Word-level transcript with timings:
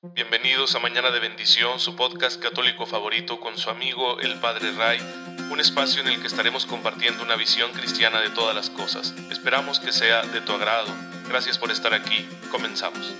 Bienvenidos 0.00 0.76
a 0.76 0.78
Mañana 0.78 1.10
de 1.10 1.18
Bendición, 1.18 1.80
su 1.80 1.96
podcast 1.96 2.40
católico 2.40 2.86
favorito 2.86 3.40
con 3.40 3.58
su 3.58 3.68
amigo 3.68 4.20
el 4.20 4.38
Padre 4.38 4.70
Ray, 4.70 5.00
un 5.50 5.58
espacio 5.58 6.02
en 6.02 6.06
el 6.06 6.20
que 6.20 6.28
estaremos 6.28 6.66
compartiendo 6.66 7.24
una 7.24 7.34
visión 7.34 7.72
cristiana 7.72 8.20
de 8.20 8.30
todas 8.30 8.54
las 8.54 8.70
cosas. 8.70 9.12
Esperamos 9.28 9.80
que 9.80 9.90
sea 9.90 10.22
de 10.22 10.40
tu 10.40 10.52
agrado. 10.52 10.94
Gracias 11.28 11.58
por 11.58 11.72
estar 11.72 11.94
aquí. 11.94 12.28
Comenzamos. 12.52 13.12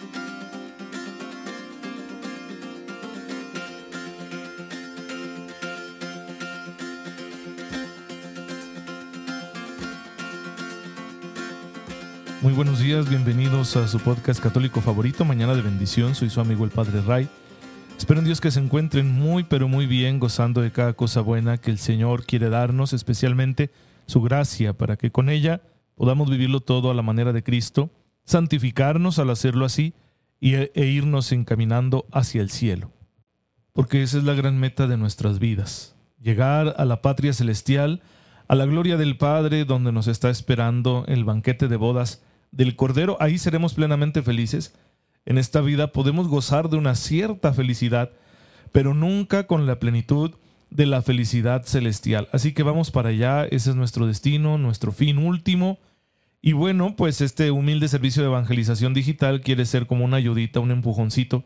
Buenos 12.59 12.81
días, 12.81 13.09
bienvenidos 13.09 13.77
a 13.77 13.87
su 13.87 14.01
podcast 14.01 14.43
católico 14.43 14.81
favorito, 14.81 15.25
Mañana 15.25 15.55
de 15.55 15.63
Bendición. 15.63 16.17
Soy 16.17 16.29
su 16.29 16.41
amigo 16.41 16.65
el 16.65 16.73
Padre 16.73 17.01
Ray. 17.03 17.29
Espero 17.97 18.19
en 18.19 18.27
Dios 18.27 18.41
que 18.41 18.51
se 18.51 18.59
encuentren 18.59 19.13
muy, 19.13 19.45
pero 19.45 19.69
muy 19.69 19.87
bien, 19.87 20.19
gozando 20.19 20.61
de 20.61 20.73
cada 20.73 20.95
cosa 20.95 21.21
buena 21.21 21.59
que 21.59 21.71
el 21.71 21.79
Señor 21.79 22.27
quiere 22.27 22.49
darnos, 22.49 22.93
especialmente 22.93 23.71
su 24.07 24.23
gracia, 24.23 24.73
para 24.73 24.97
que 24.97 25.13
con 25.13 25.29
ella 25.29 25.61
podamos 25.95 26.29
vivirlo 26.29 26.59
todo 26.59 26.91
a 26.91 26.95
la 26.95 27.03
manera 27.03 27.33
de 27.33 27.45
Cristo, 27.45 27.91
santificarnos 28.25 29.21
al 29.21 29.31
hacerlo 29.31 29.65
así 29.65 29.95
y, 30.41 30.55
e 30.57 30.71
irnos 30.75 31.31
encaminando 31.31 32.07
hacia 32.11 32.43
el 32.43 32.51
cielo. 32.51 32.91
Porque 33.73 34.03
esa 34.03 34.19
es 34.19 34.25
la 34.25 34.35
gran 34.35 34.59
meta 34.59 34.89
de 34.89 34.97
nuestras 34.97 35.39
vidas, 35.39 35.95
llegar 36.21 36.75
a 36.77 36.85
la 36.85 37.03
patria 37.03 37.33
celestial, 37.33 38.03
a 38.49 38.57
la 38.57 38.67
gloria 38.67 38.97
del 38.97 39.17
Padre, 39.17 39.65
donde 39.65 39.93
nos 39.93 40.09
está 40.09 40.29
esperando 40.29 41.05
el 41.07 41.25
banquete 41.25 41.69
de 41.69 41.77
bodas 41.77 42.21
del 42.51 42.77
Cordero, 42.77 43.17
ahí 43.21 43.39
seremos 43.39 43.75
plenamente 43.75 44.23
felices. 44.23 44.75
En 45.27 45.39
esta 45.39 45.61
vida 45.61 45.93
podemos 45.93 46.29
gozar 46.29 46.69
de 46.69 46.77
una 46.77 46.95
cierta 46.95 47.53
felicidad, 47.53 48.13
pero 48.73 48.95
nunca 48.95 49.47
con 49.47 49.67
la 49.67 49.79
plenitud 49.79 50.33
de 50.71 50.87
la 50.87 51.03
felicidad 51.03 51.65
celestial. 51.65 52.29
Así 52.33 52.53
que 52.53 52.63
vamos 52.63 52.91
para 52.91 53.11
allá, 53.11 53.45
ese 53.45 53.71
es 53.71 53.77
nuestro 53.77 54.07
destino, 54.07 54.59
nuestro 54.59 54.93
fin 54.93 55.19
último. 55.19 55.79
Y 56.41 56.53
bueno, 56.53 56.95
pues 56.97 57.21
este 57.21 57.51
humilde 57.51 57.89
servicio 57.89 58.23
de 58.23 58.29
evangelización 58.29 58.95
digital 58.95 59.41
quiere 59.41 59.65
ser 59.67 59.87
como 59.87 60.05
una 60.05 60.19
ayudita, 60.19 60.61
un 60.61 60.71
empujoncito, 60.71 61.45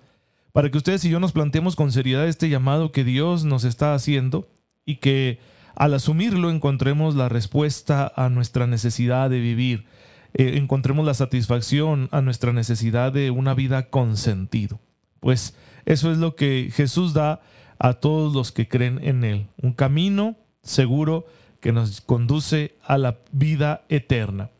para 0.53 0.71
que 0.71 0.77
ustedes 0.77 1.05
y 1.05 1.11
yo 1.11 1.19
nos 1.19 1.33
planteemos 1.33 1.77
con 1.77 1.93
seriedad 1.93 2.29
este 2.29 2.49
llamado 2.49 2.93
que 2.93 3.05
Dios 3.05 3.45
nos 3.45 3.65
está 3.65 3.95
haciendo 3.95 4.49
y 4.85 4.97
que 4.97 5.39
al 5.75 5.95
asumirlo 5.95 6.51
encontremos 6.51 7.15
la 7.15 7.29
respuesta 7.31 8.13
a 8.15 8.29
nuestra 8.29 8.67
necesidad 8.67 9.31
de 9.31 9.41
vivir, 9.41 9.87
eh, 10.35 10.57
encontremos 10.57 11.05
la 11.05 11.15
satisfacción 11.15 12.09
a 12.11 12.23
nuestra 12.23 12.53
necesidad 12.53 13.13
de 13.13 13.31
una 13.31 13.55
vida 13.55 13.91
con 13.91 14.17
sentido. 14.17 14.81
Pues 15.21 15.57
eso 15.85 16.11
es 16.11 16.19
lo 16.19 16.37
que 16.37 16.71
Jesús 16.73 17.13
da 17.13 17.41
a 17.79 17.95
todos 17.95 18.33
los 18.35 18.53
que 18.53 18.69
creen 18.69 19.01
en 19.03 19.25
Él, 19.25 19.49
un 19.61 19.73
camino 19.73 20.37
seguro 20.63 21.27
que 21.61 21.73
nos 21.73 22.01
conduce 22.01 22.77
a 22.85 22.97
la 22.97 23.19
vida 23.33 23.85
eterna. 23.89 24.51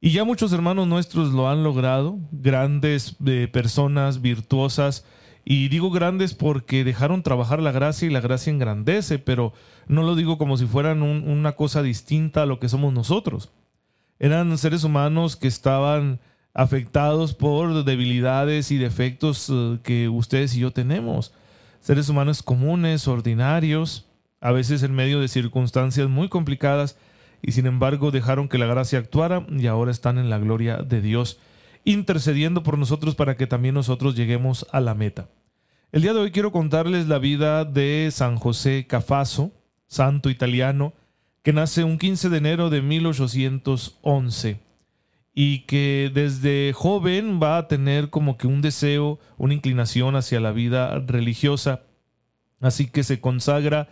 Y 0.00 0.12
ya 0.12 0.24
muchos 0.24 0.52
hermanos 0.52 0.86
nuestros 0.86 1.32
lo 1.32 1.48
han 1.48 1.62
logrado, 1.62 2.18
grandes 2.32 3.16
eh, 3.26 3.48
personas 3.52 4.22
virtuosas, 4.22 5.04
y 5.44 5.68
digo 5.68 5.90
grandes 5.90 6.34
porque 6.34 6.84
dejaron 6.84 7.22
trabajar 7.22 7.60
la 7.60 7.72
gracia 7.72 8.06
y 8.06 8.10
la 8.10 8.20
gracia 8.20 8.52
engrandece, 8.52 9.18
pero 9.18 9.52
no 9.86 10.02
lo 10.02 10.14
digo 10.14 10.38
como 10.38 10.56
si 10.56 10.66
fueran 10.66 11.02
una 11.02 11.52
cosa 11.52 11.82
distinta 11.82 12.42
a 12.42 12.46
lo 12.46 12.60
que 12.60 12.68
somos 12.68 12.92
nosotros 12.92 13.50
eran 14.20 14.56
seres 14.58 14.84
humanos 14.84 15.34
que 15.34 15.48
estaban 15.48 16.20
afectados 16.52 17.34
por 17.34 17.84
debilidades 17.84 18.70
y 18.70 18.76
defectos 18.76 19.48
eh, 19.50 19.78
que 19.82 20.08
ustedes 20.08 20.54
y 20.54 20.60
yo 20.60 20.72
tenemos. 20.72 21.32
Seres 21.80 22.10
humanos 22.10 22.42
comunes, 22.42 23.08
ordinarios, 23.08 24.06
a 24.40 24.52
veces 24.52 24.82
en 24.82 24.94
medio 24.94 25.20
de 25.20 25.28
circunstancias 25.28 26.08
muy 26.08 26.28
complicadas, 26.28 26.96
y 27.42 27.52
sin 27.52 27.66
embargo 27.66 28.10
dejaron 28.10 28.48
que 28.48 28.58
la 28.58 28.66
gracia 28.66 28.98
actuara 28.98 29.46
y 29.48 29.66
ahora 29.66 29.90
están 29.90 30.18
en 30.18 30.28
la 30.28 30.38
gloria 30.38 30.76
de 30.76 31.00
Dios, 31.00 31.38
intercediendo 31.84 32.62
por 32.62 32.76
nosotros 32.76 33.14
para 33.14 33.38
que 33.38 33.46
también 33.46 33.74
nosotros 33.74 34.14
lleguemos 34.14 34.66
a 34.72 34.80
la 34.80 34.94
meta. 34.94 35.28
El 35.92 36.02
día 36.02 36.12
de 36.12 36.20
hoy 36.20 36.30
quiero 36.30 36.52
contarles 36.52 37.08
la 37.08 37.18
vida 37.18 37.64
de 37.64 38.10
San 38.12 38.36
José 38.36 38.86
Cafaso, 38.86 39.52
santo 39.86 40.28
italiano, 40.28 40.92
que 41.42 41.52
nace 41.52 41.84
un 41.84 41.98
15 41.98 42.28
de 42.28 42.38
enero 42.38 42.70
de 42.70 42.82
1811 42.82 44.60
y 45.34 45.60
que 45.60 46.10
desde 46.12 46.72
joven 46.74 47.40
va 47.42 47.56
a 47.56 47.68
tener 47.68 48.10
como 48.10 48.36
que 48.36 48.46
un 48.46 48.62
deseo, 48.62 49.18
una 49.38 49.54
inclinación 49.54 50.16
hacia 50.16 50.40
la 50.40 50.52
vida 50.52 50.98
religiosa. 50.98 51.82
Así 52.60 52.88
que 52.88 53.04
se 53.04 53.20
consagra 53.20 53.88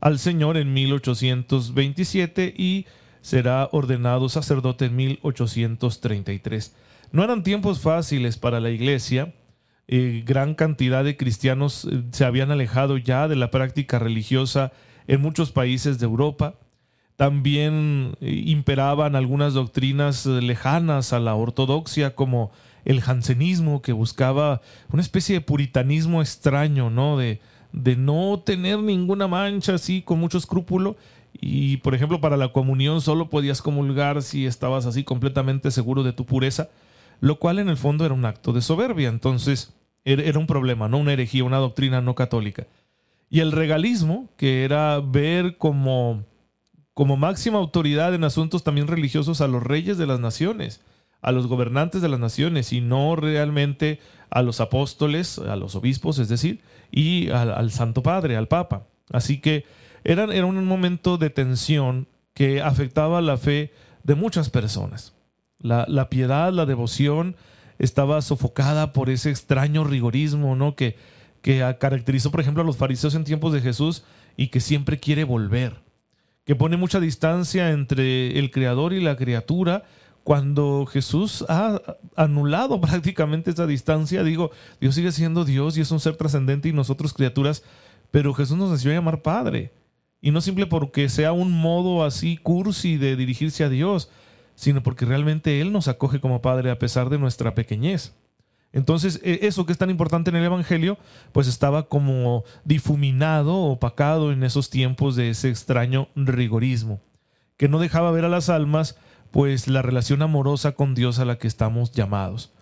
al 0.00 0.18
Señor 0.18 0.56
en 0.56 0.72
1827 0.74 2.54
y 2.56 2.86
será 3.20 3.68
ordenado 3.72 4.28
sacerdote 4.28 4.86
en 4.86 4.96
1833. 4.96 6.74
No 7.12 7.24
eran 7.24 7.42
tiempos 7.42 7.80
fáciles 7.80 8.36
para 8.36 8.60
la 8.60 8.70
iglesia. 8.70 9.34
Eh, 9.88 10.22
gran 10.26 10.54
cantidad 10.54 11.04
de 11.04 11.16
cristianos 11.16 11.86
eh, 11.90 12.02
se 12.12 12.24
habían 12.24 12.50
alejado 12.50 12.96
ya 12.98 13.28
de 13.28 13.36
la 13.36 13.50
práctica 13.50 13.98
religiosa 13.98 14.72
en 15.06 15.20
muchos 15.20 15.52
países 15.52 15.98
de 15.98 16.06
Europa. 16.06 16.54
También 17.22 18.16
eh, 18.20 18.42
imperaban 18.46 19.14
algunas 19.14 19.54
doctrinas 19.54 20.26
eh, 20.26 20.42
lejanas 20.42 21.12
a 21.12 21.20
la 21.20 21.36
ortodoxia, 21.36 22.16
como 22.16 22.50
el 22.84 23.00
jansenismo, 23.00 23.80
que 23.80 23.92
buscaba 23.92 24.60
una 24.90 25.02
especie 25.02 25.36
de 25.36 25.40
puritanismo 25.40 26.20
extraño, 26.20 26.90
¿no? 26.90 27.16
De, 27.16 27.40
de 27.70 27.94
no 27.94 28.42
tener 28.44 28.80
ninguna 28.80 29.28
mancha 29.28 29.74
así 29.74 30.02
con 30.02 30.18
mucho 30.18 30.36
escrúpulo. 30.36 30.96
Y, 31.32 31.76
por 31.76 31.94
ejemplo, 31.94 32.20
para 32.20 32.36
la 32.36 32.48
comunión 32.48 33.00
solo 33.00 33.30
podías 33.30 33.62
comulgar 33.62 34.22
si 34.22 34.44
estabas 34.44 34.84
así 34.84 35.04
completamente 35.04 35.70
seguro 35.70 36.02
de 36.02 36.12
tu 36.12 36.26
pureza, 36.26 36.70
lo 37.20 37.38
cual 37.38 37.60
en 37.60 37.68
el 37.68 37.76
fondo 37.76 38.04
era 38.04 38.14
un 38.14 38.24
acto 38.24 38.52
de 38.52 38.62
soberbia. 38.62 39.08
Entonces, 39.08 39.72
era 40.04 40.40
un 40.40 40.48
problema, 40.48 40.88
no 40.88 40.98
una 40.98 41.12
herejía, 41.12 41.44
una 41.44 41.58
doctrina 41.58 42.00
no 42.00 42.16
católica. 42.16 42.66
Y 43.30 43.38
el 43.38 43.52
regalismo, 43.52 44.28
que 44.36 44.64
era 44.64 44.98
ver 44.98 45.56
como 45.56 46.24
como 46.94 47.16
máxima 47.16 47.58
autoridad 47.58 48.14
en 48.14 48.24
asuntos 48.24 48.62
también 48.62 48.86
religiosos 48.86 49.40
a 49.40 49.48
los 49.48 49.62
reyes 49.62 49.98
de 49.98 50.06
las 50.06 50.20
naciones, 50.20 50.82
a 51.22 51.32
los 51.32 51.46
gobernantes 51.46 52.02
de 52.02 52.08
las 52.08 52.20
naciones 52.20 52.72
y 52.72 52.80
no 52.80 53.16
realmente 53.16 54.00
a 54.28 54.42
los 54.42 54.60
apóstoles, 54.60 55.38
a 55.38 55.56
los 55.56 55.74
obispos, 55.74 56.18
es 56.18 56.28
decir, 56.28 56.60
y 56.90 57.30
al, 57.30 57.70
Santo 57.70 58.02
Padre, 58.02 58.36
al 58.36 58.48
Papa. 58.48 58.86
Así 59.10 59.40
que 59.40 59.64
era, 60.04 60.24
era 60.24 60.46
un 60.46 60.64
momento 60.66 61.16
de 61.16 61.30
tensión 61.30 62.08
que 62.34 62.60
afectaba 62.60 63.20
la 63.20 63.36
fe 63.36 63.72
de 64.02 64.14
muchas 64.14 64.50
personas. 64.50 65.14
La, 65.58 65.86
la, 65.88 66.08
piedad, 66.08 66.52
la 66.52 66.66
devoción 66.66 67.36
estaba 67.78 68.20
sofocada 68.20 68.92
por 68.92 69.10
ese 69.10 69.30
extraño 69.30 69.84
rigorismo 69.84 70.56
¿no? 70.56 70.74
que, 70.74 70.96
que 71.40 71.58
caracterizó, 71.78 72.30
por 72.30 72.40
ejemplo, 72.40 72.62
a 72.62 72.66
los 72.66 72.76
fariseos 72.76 73.14
en 73.14 73.24
tiempos 73.24 73.52
de 73.52 73.60
Jesús 73.60 74.02
y 74.36 74.48
que 74.48 74.60
siempre 74.60 74.98
quiere 74.98 75.24
volver 75.24 75.91
que 76.44 76.56
pone 76.56 76.76
mucha 76.76 77.00
distancia 77.00 77.70
entre 77.70 78.38
el 78.38 78.50
creador 78.50 78.92
y 78.92 79.00
la 79.00 79.16
criatura, 79.16 79.84
cuando 80.24 80.86
Jesús 80.86 81.44
ha 81.48 81.80
anulado 82.16 82.80
prácticamente 82.80 83.50
esa 83.50 83.66
distancia, 83.66 84.22
digo, 84.22 84.50
Dios 84.80 84.94
sigue 84.94 85.12
siendo 85.12 85.44
Dios 85.44 85.76
y 85.76 85.80
es 85.80 85.90
un 85.90 86.00
ser 86.00 86.16
trascendente 86.16 86.68
y 86.68 86.72
nosotros 86.72 87.12
criaturas, 87.12 87.62
pero 88.10 88.34
Jesús 88.34 88.56
nos 88.56 88.70
decidió 88.70 88.92
llamar 88.92 89.22
Padre. 89.22 89.72
Y 90.20 90.30
no 90.30 90.40
simple 90.40 90.66
porque 90.66 91.08
sea 91.08 91.32
un 91.32 91.50
modo 91.50 92.04
así 92.04 92.36
cursi 92.36 92.96
de 92.96 93.16
dirigirse 93.16 93.64
a 93.64 93.68
Dios, 93.68 94.08
sino 94.54 94.82
porque 94.82 95.04
realmente 95.04 95.60
Él 95.60 95.72
nos 95.72 95.88
acoge 95.88 96.20
como 96.20 96.42
Padre 96.42 96.70
a 96.70 96.78
pesar 96.78 97.10
de 97.10 97.18
nuestra 97.18 97.54
pequeñez. 97.54 98.14
Entonces, 98.72 99.20
e, 99.22 99.40
eso 99.42 99.66
que 99.66 99.72
es 99.72 99.78
tan 99.78 99.90
importante 99.90 100.30
en 100.30 100.36
el 100.36 100.44
Evangelio, 100.44 100.98
pues 101.32 101.46
estaba 101.46 101.88
como 101.88 102.44
difuminado, 102.64 103.56
opacado 103.56 104.32
en 104.32 104.42
esos 104.44 104.70
tiempos 104.70 105.16
de 105.16 105.30
ese 105.30 105.50
extraño 105.50 106.08
rigorismo, 106.16 107.00
que 107.56 107.68
no 107.68 107.78
dejaba 107.78 108.10
ver 108.10 108.24
a 108.24 108.30
las 108.30 108.48
almas, 108.48 108.96
pues 109.30 109.68
la 109.68 109.82
relación 109.82 110.22
amorosa 110.22 110.72
con 110.72 110.94
Dios 110.94 111.18
a 111.18 111.24
la 111.24 111.38
que 111.38 111.48
estamos 111.48 111.92
llamados. 111.92 112.52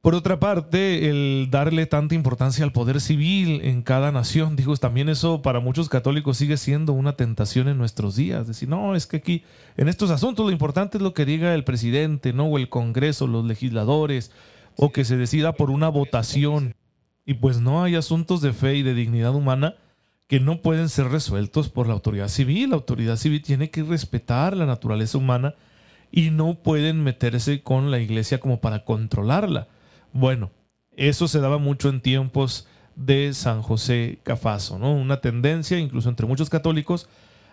Por 0.00 0.14
otra 0.14 0.38
parte, 0.38 1.10
el 1.10 1.48
darle 1.50 1.84
tanta 1.84 2.14
importancia 2.14 2.64
al 2.64 2.72
poder 2.72 3.00
civil 3.00 3.60
en 3.64 3.82
cada 3.82 4.12
nación, 4.12 4.54
digo, 4.54 4.76
también 4.76 5.08
eso 5.08 5.42
para 5.42 5.58
muchos 5.58 5.88
católicos 5.88 6.36
sigue 6.36 6.56
siendo 6.56 6.92
una 6.92 7.16
tentación 7.16 7.66
en 7.66 7.78
nuestros 7.78 8.14
días. 8.14 8.46
Decir, 8.46 8.68
no, 8.68 8.94
es 8.94 9.08
que 9.08 9.16
aquí, 9.16 9.42
en 9.76 9.88
estos 9.88 10.10
asuntos, 10.10 10.46
lo 10.46 10.52
importante 10.52 10.98
es 10.98 11.02
lo 11.02 11.14
que 11.14 11.24
diga 11.24 11.52
el 11.52 11.64
presidente, 11.64 12.32
¿no? 12.32 12.46
O 12.46 12.58
el 12.58 12.68
Congreso, 12.68 13.26
los 13.26 13.44
legisladores, 13.44 14.30
o 14.80 14.92
que 14.92 15.04
se 15.04 15.16
decida 15.16 15.54
por 15.54 15.70
una 15.70 15.88
votación. 15.88 16.76
Y 17.26 17.34
pues 17.34 17.60
no 17.60 17.82
hay 17.82 17.96
asuntos 17.96 18.40
de 18.40 18.52
fe 18.52 18.76
y 18.76 18.82
de 18.82 18.94
dignidad 18.94 19.34
humana 19.34 19.74
que 20.28 20.38
no 20.38 20.62
pueden 20.62 20.88
ser 20.88 21.08
resueltos 21.08 21.68
por 21.68 21.88
la 21.88 21.94
autoridad 21.94 22.28
civil. 22.28 22.70
La 22.70 22.76
autoridad 22.76 23.16
civil 23.16 23.42
tiene 23.42 23.70
que 23.70 23.82
respetar 23.82 24.56
la 24.56 24.66
naturaleza 24.66 25.18
humana 25.18 25.56
y 26.12 26.30
no 26.30 26.62
pueden 26.62 27.02
meterse 27.02 27.60
con 27.62 27.90
la 27.90 27.98
iglesia 27.98 28.38
como 28.38 28.60
para 28.60 28.84
controlarla. 28.84 29.66
Bueno, 30.12 30.52
Eso 30.96 31.28
se 31.28 31.38
daba 31.38 31.58
mucho 31.58 31.90
en 31.90 32.00
tiempos 32.00 32.66
de 32.96 33.32
San 33.32 33.62
José 33.62 34.18
Cafaso, 34.24 34.80
¿no? 34.80 34.92
Una 34.92 35.20
tendencia, 35.20 35.78
incluso 35.78 36.08
entre 36.08 36.26
muchos 36.26 36.50
católicos, 36.50 37.08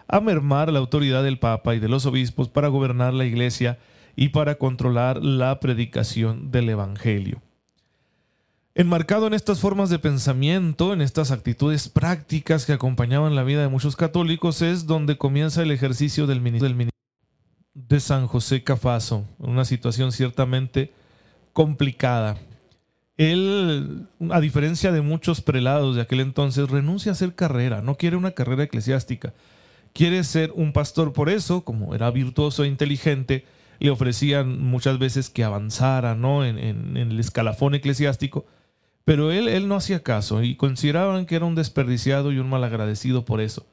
a 0.08 0.20
mermar 0.20 0.72
la 0.72 0.80
autoridad 0.80 1.24
del 1.24 1.38
Papa 1.38 1.76
y 1.76 1.80
de 1.80 1.88
los 1.88 2.08
obispos 2.08 2.50
para 2.50 2.70
gobernar 2.70 3.14
la 3.14 3.26
Iglesia 3.26 3.78
y 4.16 4.30
para 4.30 4.56
controlar 4.56 5.24
la 5.24 5.60
predicación 5.60 6.52
del 6.52 6.70
Evangelio. 6.70 7.42
Enmarcado 8.78 9.28
en 9.28 9.34
estas 9.34 9.60
formas 9.60 9.90
de 9.90 10.00
pensamiento, 10.00 10.92
en 10.92 11.02
estas 11.02 11.32
actitudes 11.32 11.88
prácticas 11.88 12.66
que 12.66 12.74
acompañaban 12.74 13.34
la 13.34 13.44
vida 13.44 13.62
de 13.62 13.70
muchos 13.70 13.96
católicos, 13.96 14.62
es 14.62 14.86
donde 14.86 15.18
comienza 15.18 15.64
el 15.64 15.72
ejercicio 15.72 16.28
del 16.28 16.42
ministerio 16.42 16.90
de 17.74 18.00
San 18.02 18.28
José 18.28 18.64
Cafaso, 18.64 19.26
una 19.38 19.64
situación 19.64 20.12
ciertamente 20.12 20.92
complicada. 21.54 22.38
Él, 23.16 24.08
a 24.30 24.42
diferencia 24.42 24.92
de 24.92 25.02
muchos 25.02 25.40
prelados 25.40 25.96
de 25.96 26.02
aquel 26.02 26.20
entonces, 26.20 26.70
renuncia 26.70 27.12
a 27.12 27.14
hacer 27.14 27.34
carrera, 27.34 27.82
no 27.82 27.96
quiere 27.96 28.18
una 28.18 28.32
carrera 28.32 28.64
eclesiástica, 28.64 29.34
quiere 29.94 30.22
ser 30.26 30.52
un 30.54 30.74
pastor. 30.74 31.14
Por 31.14 31.30
eso, 31.30 31.64
como 31.64 31.96
era 31.96 32.12
virtuoso 32.12 32.66
e 32.66 32.68
inteligente, 32.68 33.46
le 33.80 33.90
ofrecían 33.90 34.62
muchas 34.62 35.00
veces 35.00 35.30
que 35.30 35.44
avanzara 35.44 36.16
¿no? 36.16 36.46
en, 36.46 36.58
el 36.98 37.20
escalafón 37.20 37.76
eclesiástico, 37.76 38.46
pero 39.04 39.32
él, 39.32 39.48
él 39.48 39.68
no 39.68 39.76
hacía 39.76 40.04
caso 40.04 40.44
y 40.44 40.56
consideraban 40.56 41.26
que 41.26 41.36
era 41.36 41.46
un 41.46 41.56
desperdiciado 41.56 42.32
y 42.32 42.40
un 42.40 42.50
malagradecido 42.50 43.26
por 43.26 43.42
eso. 43.42 43.66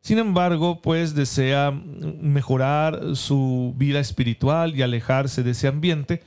Sin 0.00 0.18
embargo, 0.18 0.82
pues 0.82 1.14
desea 1.14 1.70
mejorar 1.70 3.14
su 3.14 3.72
vida 3.76 4.00
espiritual 4.00 4.74
y 4.74 4.82
alejarse 4.82 5.44
de 5.44 5.52
ese 5.52 5.68
ambiente, 5.68 6.22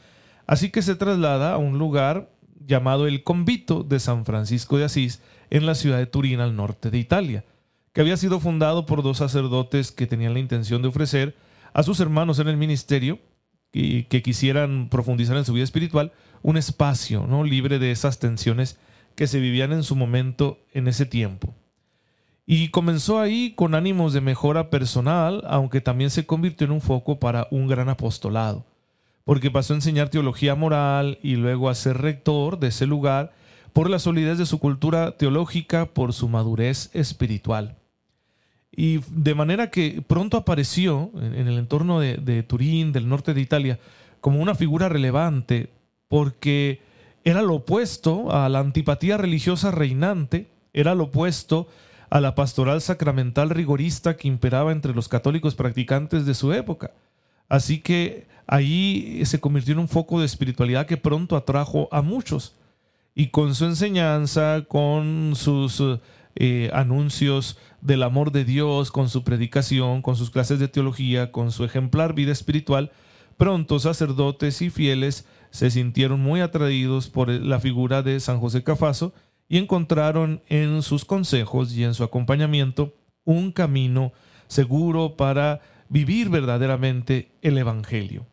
así 0.47 0.69
que 0.69 0.81
se 0.81 0.95
traslada 0.95 1.53
a 1.53 1.57
un 1.57 1.77
lugar 1.77 2.29
llamado 2.65 3.05
el 3.05 3.23
Convito 3.23 3.83
de 3.83 3.99
San 3.99 4.25
Francisco 4.25 4.77
de 4.77 4.85
Asís 4.85 5.21
en 5.49 5.65
la 5.65 5.75
ciudad 5.75 5.97
de 5.97 6.05
Turín 6.05 6.39
al 6.39 6.55
norte 6.55 6.89
de 6.89 6.97
Italia, 6.97 7.43
que 7.91 8.01
había 8.01 8.17
sido 8.17 8.39
fundado 8.39 8.85
por 8.85 9.03
dos 9.03 9.17
sacerdotes 9.17 9.91
que 9.91 10.07
tenían 10.07 10.33
la 10.33 10.39
intención 10.39 10.81
de 10.81 10.87
ofrecer 10.87 11.35
a 11.75 11.83
sus 11.83 11.99
hermanos 11.99 12.39
en 12.39 12.47
el 12.47 12.55
ministerio 12.55 13.19
y 13.73 14.03
que 14.03 14.23
quisieran 14.23 14.87
profundizar 14.89 15.35
en 15.35 15.43
su 15.43 15.51
vida 15.51 15.65
espiritual 15.65 16.13
un 16.41 16.55
espacio 16.55 17.27
¿no? 17.27 17.43
libre 17.43 17.79
de 17.79 17.91
esas 17.91 18.17
tensiones 18.17 18.79
que 19.15 19.27
se 19.27 19.41
vivían 19.41 19.73
en 19.73 19.83
su 19.83 19.97
momento 19.97 20.59
en 20.71 20.87
ese 20.87 21.05
tiempo. 21.05 21.53
Y 22.45 22.69
comenzó 22.69 23.19
ahí 23.19 23.51
con 23.57 23.75
ánimos 23.75 24.13
de 24.13 24.21
mejora 24.21 24.69
personal, 24.69 25.43
aunque 25.47 25.81
también 25.81 26.11
se 26.11 26.25
convirtió 26.25 26.63
en 26.63 26.71
un 26.71 26.79
foco 26.79 27.19
para 27.19 27.49
un 27.51 27.67
gran 27.67 27.89
apostolado, 27.89 28.65
porque 29.25 29.51
pasó 29.51 29.73
a 29.73 29.77
enseñar 29.77 30.07
teología 30.07 30.55
moral 30.55 31.19
y 31.21 31.35
luego 31.35 31.67
a 31.69 31.75
ser 31.75 31.97
rector 31.97 32.57
de 32.57 32.67
ese 32.67 32.85
lugar 32.85 33.33
por 33.73 33.89
la 33.89 33.99
solidez 33.99 34.37
de 34.37 34.45
su 34.45 34.59
cultura 34.59 35.17
teológica, 35.17 35.87
por 35.87 36.13
su 36.13 36.29
madurez 36.29 36.89
espiritual. 36.93 37.75
Y 38.75 38.99
de 39.09 39.35
manera 39.35 39.69
que 39.69 40.03
pronto 40.05 40.37
apareció 40.37 41.11
en, 41.15 41.47
el 41.47 41.57
entorno 41.57 41.99
de, 41.99 42.43
Turín, 42.43 42.91
del 42.91 43.07
norte 43.07 43.33
de 43.33 43.41
Italia, 43.41 43.79
como 44.19 44.41
una 44.41 44.55
figura 44.55 44.89
relevante, 44.89 45.69
porque 46.09 46.81
era 47.23 47.41
lo 47.41 47.55
opuesto 47.55 48.31
a 48.31 48.49
la 48.49 48.59
antipatía 48.59 49.17
religiosa 49.17 49.71
reinante, 49.71 50.47
era 50.73 50.93
lo 50.93 51.05
opuesto 51.05 51.67
a 52.09 52.19
la 52.19 52.35
pastoral 52.35 52.81
sacramental 52.81 53.49
rigorista 53.49 54.17
que 54.17 54.27
imperaba 54.27 54.71
entre 54.71 54.93
los 54.93 55.07
católicos 55.07 55.55
practicantes 55.55 56.25
de 56.25 56.33
su 56.33 56.51
época. 56.53 56.91
Así 57.47 57.79
que 57.79 58.27
ahí 58.45 59.21
se 59.25 59.39
convirtió 59.39 59.73
en 59.73 59.79
un 59.79 59.87
foco 59.87 60.19
de 60.19 60.25
espiritualidad 60.25 60.85
que 60.85 60.97
pronto 60.97 61.35
atrajo 61.35 61.87
a 61.91 62.01
muchos. 62.01 62.55
Y 63.15 63.27
con 63.27 63.55
su 63.55 63.65
enseñanza, 63.65 64.65
con 64.67 65.33
sus 65.35 65.81
eh, 66.35 66.69
anuncios 66.73 67.57
del 67.81 68.03
amor 68.03 68.31
de 68.31 68.45
Dios, 68.45 68.91
con 68.91 69.09
su 69.09 69.23
predicación, 69.23 70.01
con 70.01 70.15
sus 70.15 70.29
clases 70.29 70.59
de 70.59 70.67
teología, 70.67 71.31
con 71.31 71.51
su 71.51 71.63
ejemplar 71.63 72.13
vida 72.13 72.31
espiritual, 72.31 72.91
pronto 73.37 73.79
sacerdotes 73.79 74.61
y 74.61 74.69
fieles 74.69 75.25
se 75.51 75.71
sintieron 75.71 76.19
muy 76.19 76.41
atraídos 76.41 77.07
por 77.07 77.29
la 77.29 77.59
figura 77.59 78.01
de 78.01 78.19
San 78.19 78.39
José 78.39 78.63
Cafaso 78.63 79.13
y 79.47 79.57
encontraron 79.57 80.41
en 80.49 80.81
sus 80.81 81.05
consejos 81.05 81.73
y 81.73 81.83
en 81.83 81.93
su 81.93 82.03
acompañamiento 82.03 82.93
un 83.23 83.51
camino 83.51 84.11
seguro 84.47 85.15
para 85.15 85.61
vivir 85.87 86.29
verdaderamente 86.29 87.31
el 87.41 87.57
Evangelio. 87.57 88.25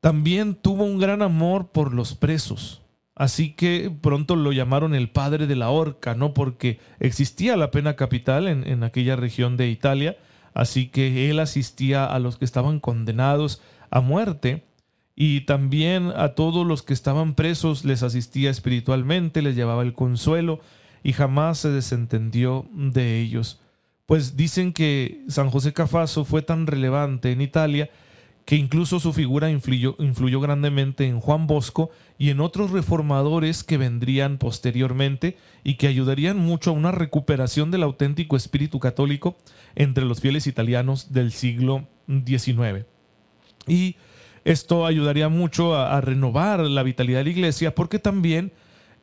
También 0.00 0.54
tuvo 0.54 0.84
un 0.84 0.98
gran 0.98 1.22
amor 1.22 1.68
por 1.68 1.94
los 1.94 2.14
presos. 2.14 2.82
Así 3.18 3.50
que 3.50 3.90
pronto 4.00 4.36
lo 4.36 4.52
llamaron 4.52 4.94
el 4.94 5.10
padre 5.10 5.48
de 5.48 5.56
la 5.56 5.70
horca, 5.70 6.14
¿no? 6.14 6.34
Porque 6.34 6.78
existía 7.00 7.56
la 7.56 7.72
pena 7.72 7.96
capital 7.96 8.46
en, 8.46 8.84
aquella 8.84 9.16
región 9.16 9.56
de 9.56 9.68
Italia, 9.68 10.16
así 10.54 10.86
que 10.86 11.28
él 11.28 11.40
asistía 11.40 12.04
a 12.04 12.20
los 12.20 12.38
que 12.38 12.44
estaban 12.44 12.78
condenados 12.78 13.60
a 13.90 14.00
muerte 14.00 14.62
y 15.16 15.40
también 15.42 16.12
a 16.14 16.36
todos 16.36 16.64
los 16.64 16.84
que 16.84 16.94
estaban 16.94 17.34
presos 17.34 17.84
les 17.84 18.04
asistía 18.04 18.50
espiritualmente, 18.50 19.42
les 19.42 19.56
llevaba 19.56 19.82
el 19.82 19.94
consuelo 19.94 20.60
y 21.02 21.12
jamás 21.12 21.58
se 21.58 21.70
desentendió 21.70 22.66
de 22.72 23.18
ellos. 23.18 23.60
Pues 24.06 24.36
dicen 24.36 24.72
que 24.72 25.24
San 25.28 25.50
José 25.50 25.72
Cafaso 25.72 26.24
fue 26.24 26.42
tan 26.42 26.68
relevante 26.68 27.32
en 27.32 27.40
Italia 27.40 27.90
que 28.48 28.56
incluso 28.56 28.98
su 28.98 29.12
figura 29.12 29.50
influyó, 29.50 29.94
influyó, 29.98 30.40
grandemente 30.40 31.06
en 31.06 31.20
Juan 31.20 31.46
Bosco 31.46 31.90
y 32.16 32.30
en 32.30 32.40
otros 32.40 32.70
reformadores 32.70 33.62
que 33.62 33.76
vendrían 33.76 34.38
posteriormente 34.38 35.36
y 35.64 35.74
que 35.74 35.86
ayudarían 35.86 36.38
mucho 36.38 36.70
a 36.70 36.72
una 36.72 36.90
recuperación 36.90 37.70
del 37.70 37.82
auténtico 37.82 38.38
espíritu 38.38 38.80
católico 38.80 39.36
entre 39.74 40.06
los 40.06 40.22
fieles 40.22 40.46
italianos 40.46 41.12
del 41.12 41.30
siglo 41.30 41.88
XIX. 42.06 42.86
Y 43.66 43.96
esto 44.46 44.86
ayudaría 44.86 45.28
mucho 45.28 45.76
a, 45.76 46.00
renovar 46.00 46.60
la 46.60 46.82
vitalidad 46.82 47.18
de 47.18 47.24
la 47.24 47.30
iglesia 47.30 47.74
porque 47.74 47.98
también 47.98 48.52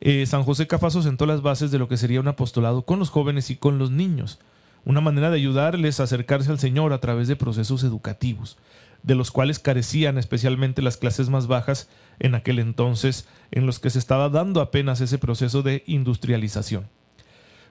eh, 0.00 0.26
San 0.26 0.42
José 0.42 0.66
Cafaso 0.66 1.02
sentó 1.02 1.24
las 1.24 1.40
bases 1.40 1.70
de 1.70 1.78
lo 1.78 1.86
que 1.86 1.98
sería 1.98 2.18
un 2.18 2.26
apostolado 2.26 2.82
con 2.82 2.98
los 2.98 3.10
jóvenes 3.10 3.48
y 3.50 3.54
con 3.54 3.78
los 3.78 3.92
niños, 3.92 4.40
una 4.84 5.00
manera 5.00 5.30
de 5.30 5.36
ayudarles 5.36 6.00
a 6.00 6.02
acercarse 6.02 6.50
al 6.50 6.58
Señor 6.58 6.92
a 6.92 6.98
través 6.98 7.28
de 7.28 7.36
procesos 7.36 7.84
educativos 7.84 8.58
de 9.06 9.14
los 9.14 9.30
cuales 9.30 9.60
carecían 9.60 10.18
especialmente 10.18 10.82
las 10.82 10.96
clases 10.96 11.30
más 11.30 11.46
bajas 11.46 11.88
en 12.18 12.34
aquel 12.34 12.58
entonces, 12.58 13.28
en 13.52 13.64
los 13.64 13.78
que 13.78 13.88
se 13.88 14.00
estaba 14.00 14.28
dando 14.28 14.60
apenas 14.60 15.00
ese 15.00 15.16
proceso 15.16 15.62
de 15.62 15.84
industrialización. 15.86 16.88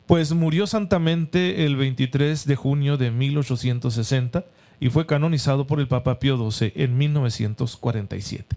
Pues 0.07 0.31
murió 0.31 0.65
santamente 0.65 1.65
el 1.65 1.75
23 1.75 2.45
de 2.45 2.55
junio 2.55 2.95
de 2.95 3.11
1860 3.11 4.45
y 4.79 4.89
fue 4.89 5.05
canonizado 5.05 5.67
por 5.67 5.81
el 5.81 5.89
Papa 5.89 6.19
Pío 6.19 6.37
XII 6.37 6.71
en 6.75 6.97
1947. 6.97 8.55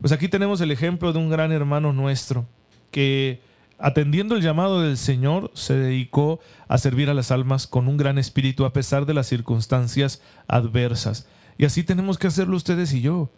Pues 0.00 0.12
aquí 0.12 0.28
tenemos 0.28 0.60
el 0.60 0.72
ejemplo 0.72 1.12
de 1.12 1.20
un 1.20 1.30
gran 1.30 1.52
hermano 1.52 1.92
nuestro 1.92 2.46
que, 2.90 3.40
atendiendo 3.78 4.34
el 4.34 4.42
llamado 4.42 4.80
del 4.80 4.96
Señor, 4.96 5.52
se 5.54 5.74
dedicó 5.74 6.40
a 6.66 6.76
servir 6.78 7.08
a 7.08 7.14
las 7.14 7.30
almas 7.30 7.68
con 7.68 7.86
un 7.86 7.96
gran 7.96 8.18
espíritu 8.18 8.64
a 8.64 8.72
pesar 8.72 9.06
de 9.06 9.14
las 9.14 9.28
circunstancias 9.28 10.22
adversas 10.48 11.28
y 11.58 11.64
así 11.64 11.82
tenemos 11.84 12.18
que 12.18 12.26
hacerlo 12.26 12.56
ustedes 12.56 12.92
y 12.92 13.00
yo. 13.00 13.30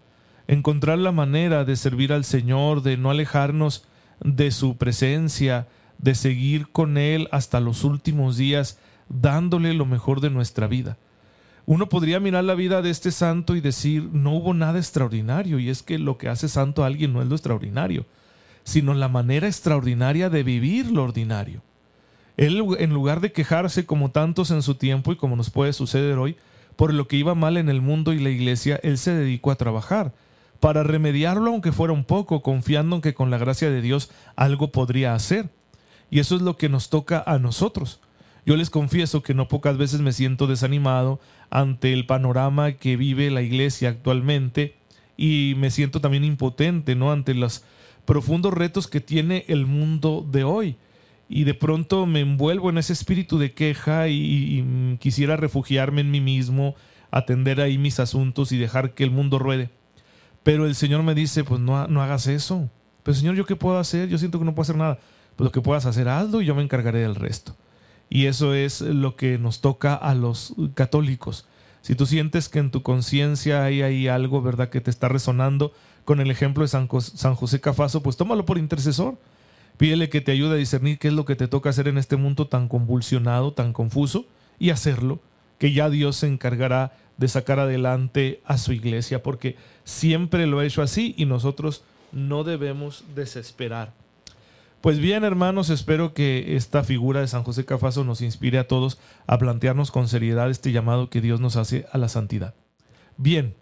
Encontrar 0.46 0.98
la 0.98 1.12
manera 1.12 1.64
de 1.64 1.76
servir 1.76 2.12
al 2.12 2.25
Señor, 2.25 2.82
de 2.82 2.96
no 2.96 3.10
alejarnos 3.10 3.84
de 4.20 4.50
su 4.50 4.76
presencia, 4.76 5.68
de 5.98 6.14
seguir 6.14 6.68
con 6.72 6.96
Él 6.96 7.28
hasta 7.32 7.60
los 7.60 7.84
últimos 7.84 8.37
días, 8.37 8.78
dándole 9.08 9.75
lo 9.75 9.87
mejor 9.87 10.20
de 10.20 10.30
nuestra 10.30 10.66
vida. 10.66 10.96
Uno 11.66 11.88
podría 11.90 12.18
mirar 12.18 12.44
la 12.44 12.54
vida 12.54 12.80
de 12.80 12.90
este 12.90 13.10
santo 13.10 13.54
y 13.54 13.60
decir, 13.60 14.04
no 14.12 14.32
hubo 14.32 14.54
nada 14.54 14.78
extraordinario, 14.78 15.58
y 15.58 15.68
es 15.68 15.82
que 15.82 15.98
lo 15.98 16.16
que 16.16 16.28
hace 16.28 16.48
santo 16.48 16.82
a 16.82 16.87
alguien 16.87 17.12
no 17.12 17.20
es 17.20 17.28
lo 17.28 17.34
extraordinario, 17.34 18.06
sino 18.64 18.94
la 18.94 19.08
manera 19.08 19.46
extraordinaria 19.46 20.30
de 20.30 20.42
vivir 20.42 20.90
lo 20.90 21.04
ordinario. 21.04 21.60
Él, 22.38 22.64
en 22.78 22.94
lugar 22.94 23.20
de 23.20 23.32
quejarse 23.32 23.84
como 23.84 24.10
tantos 24.10 24.50
en 24.50 24.62
su 24.62 24.76
tiempo 24.76 25.12
y 25.12 25.16
como 25.16 25.37
nos 25.37 25.50
puede 25.50 25.72
suceder 25.72 26.16
hoy, 26.16 26.37
por 26.78 26.94
lo 26.94 27.08
que 27.08 27.16
iba 27.16 27.35
mal 27.35 27.56
en 27.56 27.68
el 27.68 27.82
mundo 27.82 28.12
y 28.12 28.20
la 28.20 28.30
iglesia, 28.30 28.78
él 28.85 28.99
se 28.99 29.12
dedicó 29.12 29.50
a 29.50 29.56
trabajar, 29.56 30.14
para 30.61 30.85
remediarlo 30.85 31.50
aunque 31.50 31.73
fuera 31.73 31.92
un 31.92 32.04
poco, 32.04 32.40
confiando 32.40 32.94
en 32.94 33.02
que 33.02 33.14
con 33.14 33.32
la 33.32 33.38
gracia 33.38 33.68
de 33.68 33.82
Dios 33.82 34.12
algo 34.37 34.70
podría 34.70 35.12
hacer. 35.12 35.50
Y 36.08 36.20
eso 36.20 36.37
es 36.37 36.42
lo 36.42 36.56
que 36.56 36.68
nos 36.68 36.88
toca 36.88 37.20
a 37.26 37.40
nosotros. 37.40 37.99
Yo 38.47 38.54
les 38.54 38.70
confieso 38.70 39.25
que 39.25 39.35
no 39.35 39.49
pocas 39.49 39.76
veces 39.76 40.02
me 40.02 40.12
siento 40.12 40.47
desanimado 40.47 41.18
ante 41.50 41.92
el 41.92 42.06
panorama 42.06 42.70
que 42.70 42.97
vive 42.97 43.28
la 43.32 43.42
iglesia 43.42 43.88
actualmente 43.88 44.76
y 45.16 45.54
me 45.56 45.73
siento 45.73 46.00
también 46.00 46.23
impotente, 46.23 46.94
¿no? 46.94 47.11
ante 47.11 47.35
los 47.35 47.64
profundos 48.04 48.54
retos 48.54 48.87
que 48.87 49.00
tiene 49.00 49.44
el 49.49 49.66
mundo 49.66 50.25
de 50.30 50.44
hoy 50.44 50.76
y 51.28 51.44
de 51.44 51.54
pronto 51.54 52.06
me 52.06 52.20
envuelvo 52.20 52.70
en 52.70 52.78
ese 52.78 52.92
espíritu 52.92 53.38
de 53.38 53.52
queja 53.52 54.08
y, 54.08 54.97
quisiera 55.00 55.37
refugiarme 55.37 56.00
en 56.00 56.11
mí 56.11 56.20
mismo, 56.20 56.75
atender 57.11 57.61
ahí 57.61 57.78
mis 57.78 58.00
asuntos 58.00 58.52
y 58.52 58.58
dejar 58.58 58.94
que 58.94 59.04
el 59.04 59.11
mundo 59.11 59.38
ruede. 59.38 59.70
Pero 60.42 60.66
el 60.66 60.75
Señor 60.75 61.02
me 61.02 61.14
dice, 61.14 61.44
pues 61.44 61.61
no, 61.61 61.87
no 61.88 62.02
hagas 62.02 62.26
eso. 62.26 62.70
Pero 63.02 63.14
Señor, 63.14 63.35
¿yo 63.35 63.44
qué 63.44 63.56
puedo 63.56 63.78
hacer? 63.78 64.08
Yo 64.08 64.18
siento 64.18 64.38
que 64.38 64.44
no 64.44 64.54
puedo 64.54 64.62
hacer 64.62 64.76
nada. 64.76 64.99
Pues 65.37 65.47
lo 65.47 65.52
que 65.52 65.61
puedas 65.61 65.87
hacer, 65.87 66.08
hazlo 66.08 66.40
y 66.40 66.47
yo 66.47 66.54
me 66.54 66.62
encargaré 66.62 67.00
del 67.00 67.14
resto. 67.14 67.54
Y 68.11 68.26
eso 68.26 68.54
es 68.54 68.80
lo 68.80 69.16
que 69.16 69.38
nos 69.38 69.61
toca 69.61 69.94
a 69.94 70.14
los 70.14 70.54
católicos. 70.75 71.47
Si 71.82 71.94
tú 71.94 72.06
sientes 72.06 72.49
que 72.49 72.58
en 72.58 72.70
tu 72.70 72.82
conciencia 72.82 73.64
hay 73.64 73.82
ahí 73.82 74.08
algo, 74.08 74.42
¿verdad?, 74.42 74.70
que 74.70 74.80
te 74.80 74.90
está 74.90 75.08
resonando 75.08 75.73
con 76.04 76.20
el 76.20 76.30
ejemplo 76.30 76.62
de 76.62 76.68
San, 76.68 76.88
San 77.00 77.35
José 77.35 77.61
Cafaso, 77.61 78.02
pues 78.02 78.16
tómalo 78.16 78.47
por 78.47 78.58
intercesor. 78.58 79.18
Pídele 79.78 80.08
que 80.08 80.20
te 80.20 80.32
ayude 80.32 80.54
a 80.54 80.58
discernir 80.58 80.99
qué 80.99 81.08
es 81.08 81.14
lo 81.14 81.25
que 81.25 81.37
te 81.37 81.49
toca 81.49 81.70
hacer 81.70 81.88
en 81.88 81.99
este 81.99 82.16
mundo 82.16 82.49
tan 82.49 82.68
convulsionado, 82.68 83.52
tan 83.52 83.73
confuso, 83.73 84.26
y 84.58 84.70
hacerlo, 84.70 85.20
que 85.58 85.73
ya 85.73 85.88
Dios 85.88 86.16
se 86.16 86.26
encargará 86.26 86.92
de 87.16 87.28
sacar 87.28 87.61
adelante 87.61 88.40
a 88.44 88.58
su 88.58 88.73
iglesia, 88.73 89.23
porque 89.23 89.56
siempre 89.85 90.47
lo 90.47 90.58
ha 90.58 90.66
hecho 90.66 90.82
así 90.82 91.14
y 91.16 91.25
nosotros 91.25 91.82
no 92.12 92.44
debemos 92.44 93.04
desesperar. 93.14 93.92
Pues 94.80 94.99
bien, 95.00 95.25
hermanos, 95.25 95.70
espero 95.70 96.14
que 96.14 96.56
esta 96.56 96.85
figura 96.85 97.20
de 97.20 97.28
San 97.28 97.42
José 97.42 97.64
Cafaso 97.64 98.04
nos 98.04 98.20
inspire 98.20 98.58
a 98.58 98.68
todos 98.68 98.99
a 99.26 99.38
plantearnos 99.38 99.90
con 99.90 100.08
seriedad 100.08 100.50
este 100.50 100.70
llamado 100.70 101.11
que 101.11 101.20
Dios 101.20 101.40
nos 101.40 101.56
hace 101.56 101.87
a 101.92 101.99
la 101.99 102.08
santidad. 102.08 102.54
Bien, 103.16 103.54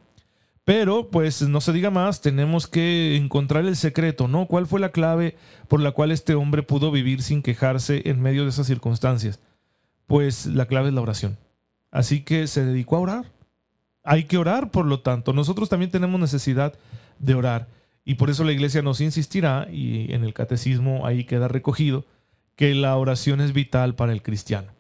pero 0.67 1.13
pues 1.13 1.43
no 1.43 1.61
se 1.61 1.73
diga 1.73 1.91
más, 1.91 2.21
tenemos 2.21 2.67
que 2.67 3.15
encontrar 3.15 3.65
el 3.67 3.77
secreto, 3.77 4.27
¿no? 4.27 4.47
¿Cuál 4.47 4.67
fue 4.67 4.81
la 4.81 4.89
clave 4.89 5.37
por 5.69 5.81
la 5.81 5.93
cual 5.93 6.11
este 6.11 6.35
hombre 6.35 6.65
pudo 6.65 6.91
vivir 6.91 7.23
sin 7.23 7.41
quejarse 7.41 8.03
en 8.07 8.21
medio 8.21 8.43
de 8.43 8.49
esas 8.49 8.67
circunstancias? 8.67 9.39
Pues 10.09 10.47
la 10.47 10.67
clave 10.67 10.89
es 10.89 10.95
la 10.95 11.03
oración. 11.03 11.39
Así 11.93 12.23
que 12.23 12.49
se 12.49 12.65
dedicó 12.65 12.97
a 12.97 13.01
orar. 13.01 13.33
Hay 14.03 14.25
que 14.25 14.39
orar, 14.39 14.73
por 14.73 14.87
lo 14.87 14.99
tanto. 15.03 15.33
Nosotros 15.33 15.69
también 15.69 15.93
tenemos 15.93 16.21
necesidad 16.21 16.75
de 17.21 17.35
orar. 17.37 17.69
Y 18.05 18.17
por 18.17 18.29
eso 18.29 18.43
la 18.43 18.51
iglesia 18.51 18.83
nos 18.83 19.01
insistirá, 19.01 19.69
y 19.71 20.13
en 20.13 20.25
el 20.25 20.35
catecismo 20.35 21.07
ahí 21.07 21.23
queda 21.23 21.47
recogido, 21.47 22.07
que 22.57 22.75
la 22.75 22.97
oración 22.97 23.41
es 23.41 23.53
vital 23.53 23.95
para 23.95 24.13
el 24.13 24.21
cristiano. 24.21 24.73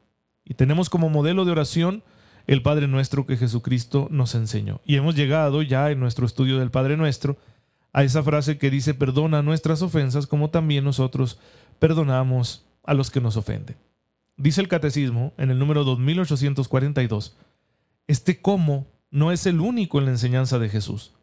Y 0.45 0.55
tenemos 0.55 0.90
como 0.90 1.11
modelo 1.11 1.45
de 1.45 1.52
oración 1.52 2.02
el 2.47 2.62
Padre 2.62 2.87
Nuestro 2.87 3.26
que 3.26 3.37
Jesucristo 3.37 4.09
nos 4.11 4.35
enseñó. 4.35 4.81
Y 4.85 4.97
hemos 4.97 5.17
llegado 5.17 5.62
ya 5.62 5.91
en 5.91 6.00
nuestro 6.00 6.26
estudio 6.26 6.59
del 6.59 6.71
Padre 6.71 6.97
Nuestro 6.97 7.37
a 7.93 8.05
esa 8.05 8.23
frase 8.23 8.59
que 8.59 8.71
dice, 8.71 8.95
perdona 8.95 9.43
nuestras 9.43 9.83
ofensas 9.83 10.26
como 10.26 10.50
también 10.50 10.85
nosotros 10.85 11.38
perdonamos 11.79 12.67
a 12.85 12.95
los 12.95 13.11
que 13.11 13.21
nos 13.21 13.37
ofenden. 13.37 13.76
Dice 14.37 14.61
el 14.61 14.69
catecismo 14.69 15.33
en 15.38 15.50
el 15.50 15.59
número 15.59 15.83
2842, 15.85 17.37
este 18.07 18.41
cómo 18.41 18.87
no 19.11 19.33
es 19.33 19.47
el 19.47 19.61
único 19.61 19.99
en 19.99 20.05
la 20.05 20.11
enseñanza 20.12 20.59
de 20.59 20.69
Jesús. 20.69 21.15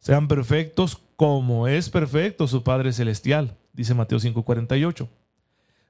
Sean 0.00 0.28
perfectos 0.28 1.00
como 1.16 1.68
es 1.68 1.90
perfecto 1.90 2.48
su 2.48 2.62
Padre 2.62 2.92
Celestial, 2.92 3.56
dice 3.72 3.94
Mateo 3.94 4.18
5:48. 4.18 5.08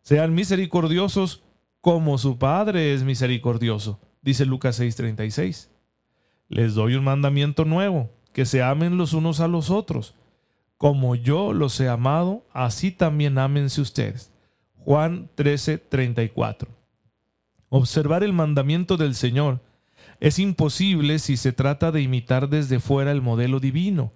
Sean 0.03 0.35
misericordiosos 0.35 1.43
como 1.81 2.19
su 2.19 2.39
Padre 2.39 2.93
es 2.93 3.05
misericordioso, 3.05 4.01
dice 4.23 4.47
Lucas 4.47 4.79
6:36. 4.79 5.69
Les 6.49 6.75
doy 6.75 6.95
un 6.95 7.05
mandamiento 7.05 7.65
nuevo, 7.65 8.11
que 8.33 8.45
se 8.45 8.63
amen 8.63 8.97
los 8.99 9.13
unos 9.13 9.41
a 9.41 9.49
los 9.49 9.71
otros. 9.71 10.15
Como 10.77 11.15
yo 11.15 11.53
los 11.53 11.79
he 11.81 11.89
amado, 11.89 12.47
así 12.53 12.91
también 12.91 13.39
ámense 13.39 13.81
ustedes. 13.81 14.33
Juan 14.79 15.29
13:34. 15.37 16.69
Observar 17.69 18.25
el 18.25 18.33
mandamiento 18.33 18.97
del 18.97 19.15
Señor 19.15 19.61
es 20.19 20.39
imposible 20.39 21.19
si 21.19 21.37
se 21.37 21.53
trata 21.53 21.93
de 21.93 22.03
imitar 22.03 22.49
desde 22.49 22.81
fuera 22.81 23.13
el 23.13 23.23
modelo 23.23 23.61
divino. 23.61 24.13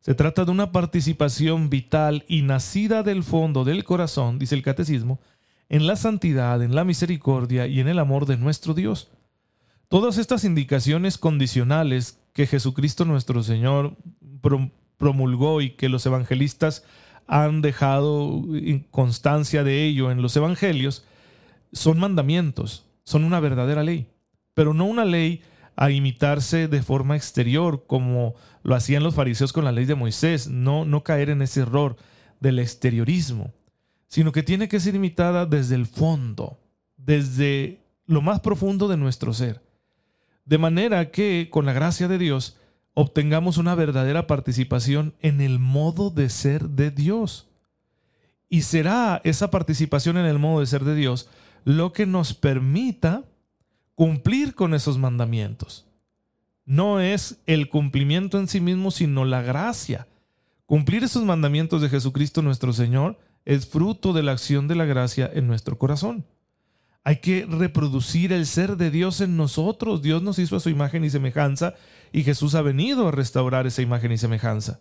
Se 0.00 0.14
trata 0.14 0.44
de 0.44 0.50
una 0.50 0.72
participación 0.72 1.68
vital 1.68 2.24
y 2.28 2.42
nacida 2.42 3.02
del 3.02 3.22
fondo 3.22 3.64
del 3.64 3.84
corazón, 3.84 4.38
dice 4.38 4.54
el 4.54 4.62
catecismo, 4.62 5.20
en 5.68 5.86
la 5.86 5.96
santidad, 5.96 6.62
en 6.62 6.74
la 6.74 6.84
misericordia 6.84 7.66
y 7.66 7.80
en 7.80 7.88
el 7.88 7.98
amor 7.98 8.26
de 8.26 8.36
nuestro 8.36 8.72
Dios. 8.72 9.10
Todas 9.88 10.18
estas 10.18 10.44
indicaciones 10.44 11.18
condicionales 11.18 12.18
que 12.32 12.46
Jesucristo 12.46 13.04
nuestro 13.04 13.42
Señor 13.42 13.96
promulgó 14.98 15.60
y 15.60 15.70
que 15.70 15.88
los 15.88 16.04
evangelistas 16.06 16.84
han 17.26 17.62
dejado 17.62 18.42
constancia 18.90 19.64
de 19.64 19.84
ello 19.84 20.10
en 20.10 20.22
los 20.22 20.36
evangelios, 20.36 21.04
son 21.72 21.98
mandamientos, 21.98 22.86
son 23.04 23.24
una 23.24 23.40
verdadera 23.40 23.82
ley 23.82 24.08
pero 24.56 24.72
no 24.72 24.86
una 24.86 25.04
ley 25.04 25.42
a 25.76 25.90
imitarse 25.90 26.66
de 26.66 26.82
forma 26.82 27.14
exterior 27.14 27.84
como 27.86 28.34
lo 28.62 28.74
hacían 28.74 29.02
los 29.02 29.14
fariseos 29.14 29.52
con 29.52 29.66
la 29.66 29.70
ley 29.70 29.84
de 29.84 29.94
Moisés, 29.94 30.48
no, 30.48 30.86
no 30.86 31.04
caer 31.04 31.28
en 31.28 31.42
ese 31.42 31.60
error 31.60 31.96
del 32.40 32.58
exteriorismo, 32.58 33.52
sino 34.08 34.32
que 34.32 34.42
tiene 34.42 34.66
que 34.66 34.80
ser 34.80 34.94
imitada 34.94 35.44
desde 35.44 35.74
el 35.74 35.84
fondo, 35.84 36.58
desde 36.96 37.82
lo 38.06 38.22
más 38.22 38.40
profundo 38.40 38.88
de 38.88 38.96
nuestro 38.96 39.34
ser, 39.34 39.60
de 40.46 40.58
manera 40.58 41.10
que 41.10 41.48
con 41.50 41.66
la 41.66 41.72
gracia 41.72 42.08
de 42.08 42.18
Dios 42.18 42.56
obtengamos 42.94 43.58
una 43.58 43.74
verdadera 43.74 44.26
participación 44.26 45.14
en 45.20 45.42
el 45.42 45.58
modo 45.58 46.08
de 46.08 46.30
ser 46.30 46.70
de 46.70 46.90
Dios. 46.90 47.48
Y 48.48 48.62
será 48.62 49.20
esa 49.24 49.50
participación 49.50 50.16
en 50.16 50.24
el 50.24 50.38
modo 50.38 50.60
de 50.60 50.66
ser 50.66 50.84
de 50.84 50.94
Dios 50.94 51.28
lo 51.64 51.92
que 51.92 52.06
nos 52.06 52.32
permita 52.32 53.24
cumplir 53.94 54.54
con 54.54 54.72
esos 54.72 54.98
mandamientos. 54.98 55.86
No 56.64 57.00
es 57.00 57.40
el 57.46 57.68
cumplimiento 57.68 58.38
en 58.38 58.48
sí 58.48 58.60
mismo, 58.60 58.90
sino 58.90 59.24
la 59.24 59.42
gracia. 59.42 60.06
Cumplir 60.64 61.04
esos 61.04 61.24
mandamientos 61.24 61.82
de 61.82 61.88
Jesucristo 61.88 62.40
nuestro 62.40 62.72
Señor 62.72 63.18
es 63.44 63.66
fruto 63.66 64.12
de 64.12 64.22
la 64.22 64.32
acción 64.32 64.68
de 64.68 64.74
la 64.74 64.84
gracia 64.84 65.30
en 65.32 65.46
nuestro 65.46 65.76
corazón. 65.76 66.24
Hay 67.06 67.18
que 67.18 67.46
reproducir 67.48 68.32
el 68.32 68.46
ser 68.46 68.76
de 68.76 68.90
Dios 68.90 69.20
en 69.20 69.36
nosotros. 69.36 70.02
Dios 70.02 70.24
nos 70.24 70.40
hizo 70.40 70.56
a 70.56 70.60
su 70.60 70.70
imagen 70.70 71.04
y 71.04 71.10
semejanza 71.10 71.74
y 72.10 72.24
Jesús 72.24 72.56
ha 72.56 72.62
venido 72.62 73.06
a 73.06 73.12
restaurar 73.12 73.64
esa 73.64 73.80
imagen 73.80 74.10
y 74.10 74.18
semejanza. 74.18 74.80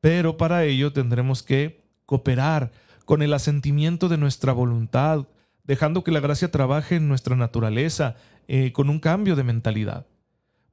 Pero 0.00 0.36
para 0.36 0.62
ello 0.62 0.92
tendremos 0.92 1.42
que 1.42 1.82
cooperar 2.04 2.70
con 3.04 3.20
el 3.20 3.34
asentimiento 3.34 4.08
de 4.08 4.16
nuestra 4.16 4.52
voluntad, 4.52 5.26
dejando 5.64 6.04
que 6.04 6.12
la 6.12 6.20
gracia 6.20 6.52
trabaje 6.52 6.94
en 6.94 7.08
nuestra 7.08 7.34
naturaleza, 7.34 8.14
eh, 8.46 8.70
con 8.70 8.88
un 8.88 9.00
cambio 9.00 9.34
de 9.34 9.42
mentalidad, 9.42 10.06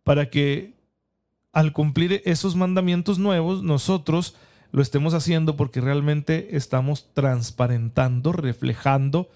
para 0.03 0.29
que 0.29 0.75
al 1.53 1.73
cumplir 1.73 2.21
esos 2.23 2.55
mandamientos 2.55 3.17
nuevos 3.17 3.63
nosotros 3.63 4.35
lo 4.71 4.83
estemos 4.83 5.15
haciendo 5.15 5.55
porque 5.57 5.81
realmente 5.81 6.55
estamos 6.55 7.09
transparentando, 7.15 8.31
reflejando 8.31 9.27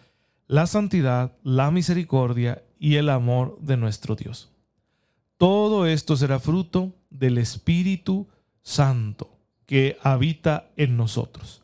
la 0.48 0.66
santidad, 0.66 1.34
la 1.44 1.72
misericordia 1.72 2.63
y 2.80 2.96
el 2.96 3.10
amor 3.10 3.58
de 3.60 3.77
nuestro 3.77 4.16
Dios. 4.16 4.51
Todo 5.38 5.86
esto 5.86 6.16
será 6.16 6.39
fruto 6.39 6.96
del 7.10 7.38
Espíritu 7.38 8.27
Santo 8.62 9.38
que 9.66 9.98
habita 10.01 10.72
en 10.77 10.98
nosotros. 10.98 11.62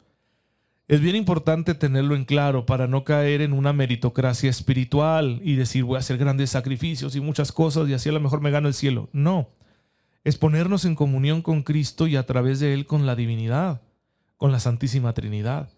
Es 0.89 0.99
bien 0.99 1.15
importante 1.15 1.73
tenerlo 1.73 2.15
en 2.15 2.25
claro 2.25 2.65
para 2.65 2.87
no 2.87 3.05
caer 3.05 3.41
en 3.41 3.53
una 3.53 3.71
meritocracia 3.71 4.49
espiritual 4.49 5.39
y 5.41 5.55
decir 5.55 5.85
voy 5.85 5.95
a 5.95 5.99
hacer 5.99 6.17
grandes 6.17 6.49
sacrificios 6.51 7.15
y 7.15 7.21
muchas 7.21 7.53
cosas 7.53 7.87
y 7.87 7.93
así 7.93 8.09
a 8.09 8.11
lo 8.11 8.19
mejor 8.19 8.41
me 8.41 8.51
gano 8.51 8.67
el 8.67 8.73
cielo. 8.73 9.09
No, 9.13 9.49
es 10.25 10.37
ponernos 10.37 10.83
en 10.83 10.95
comunión 10.95 11.41
con 11.41 11.63
Cristo 11.63 12.05
y 12.07 12.17
a 12.17 12.25
través 12.25 12.59
de 12.59 12.73
Él 12.73 12.85
con 12.85 13.05
la 13.05 13.15
divinidad, 13.15 13.81
con 14.35 14.51
la 14.51 14.59
Santísima 14.59 15.13
Trinidad, 15.13 15.69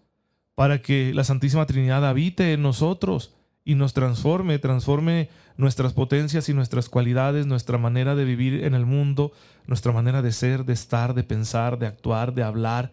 para 0.56 0.82
que 0.82 1.14
la 1.14 1.22
Santísima 1.22 1.66
Trinidad 1.66 2.04
habite 2.04 2.52
en 2.52 2.62
nosotros 2.62 3.32
y 3.64 3.76
nos 3.76 3.94
transforme, 3.94 4.58
transforme 4.58 5.28
nuestras 5.56 5.92
potencias 5.92 6.48
y 6.48 6.54
nuestras 6.54 6.88
cualidades, 6.88 7.46
nuestra 7.46 7.78
manera 7.78 8.16
de 8.16 8.24
vivir 8.24 8.64
en 8.64 8.74
el 8.74 8.86
mundo, 8.86 9.30
nuestra 9.68 9.92
manera 9.92 10.20
de 10.22 10.32
ser, 10.32 10.64
de 10.64 10.72
estar, 10.72 11.14
de 11.14 11.22
pensar, 11.22 11.78
de 11.78 11.86
actuar, 11.86 12.34
de 12.34 12.42
hablar 12.42 12.92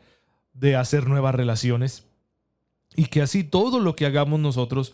de 0.53 0.75
hacer 0.75 1.07
nuevas 1.07 1.35
relaciones 1.35 2.05
y 2.95 3.05
que 3.05 3.21
así 3.21 3.43
todo 3.43 3.79
lo 3.79 3.95
que 3.95 4.05
hagamos 4.05 4.39
nosotros, 4.39 4.93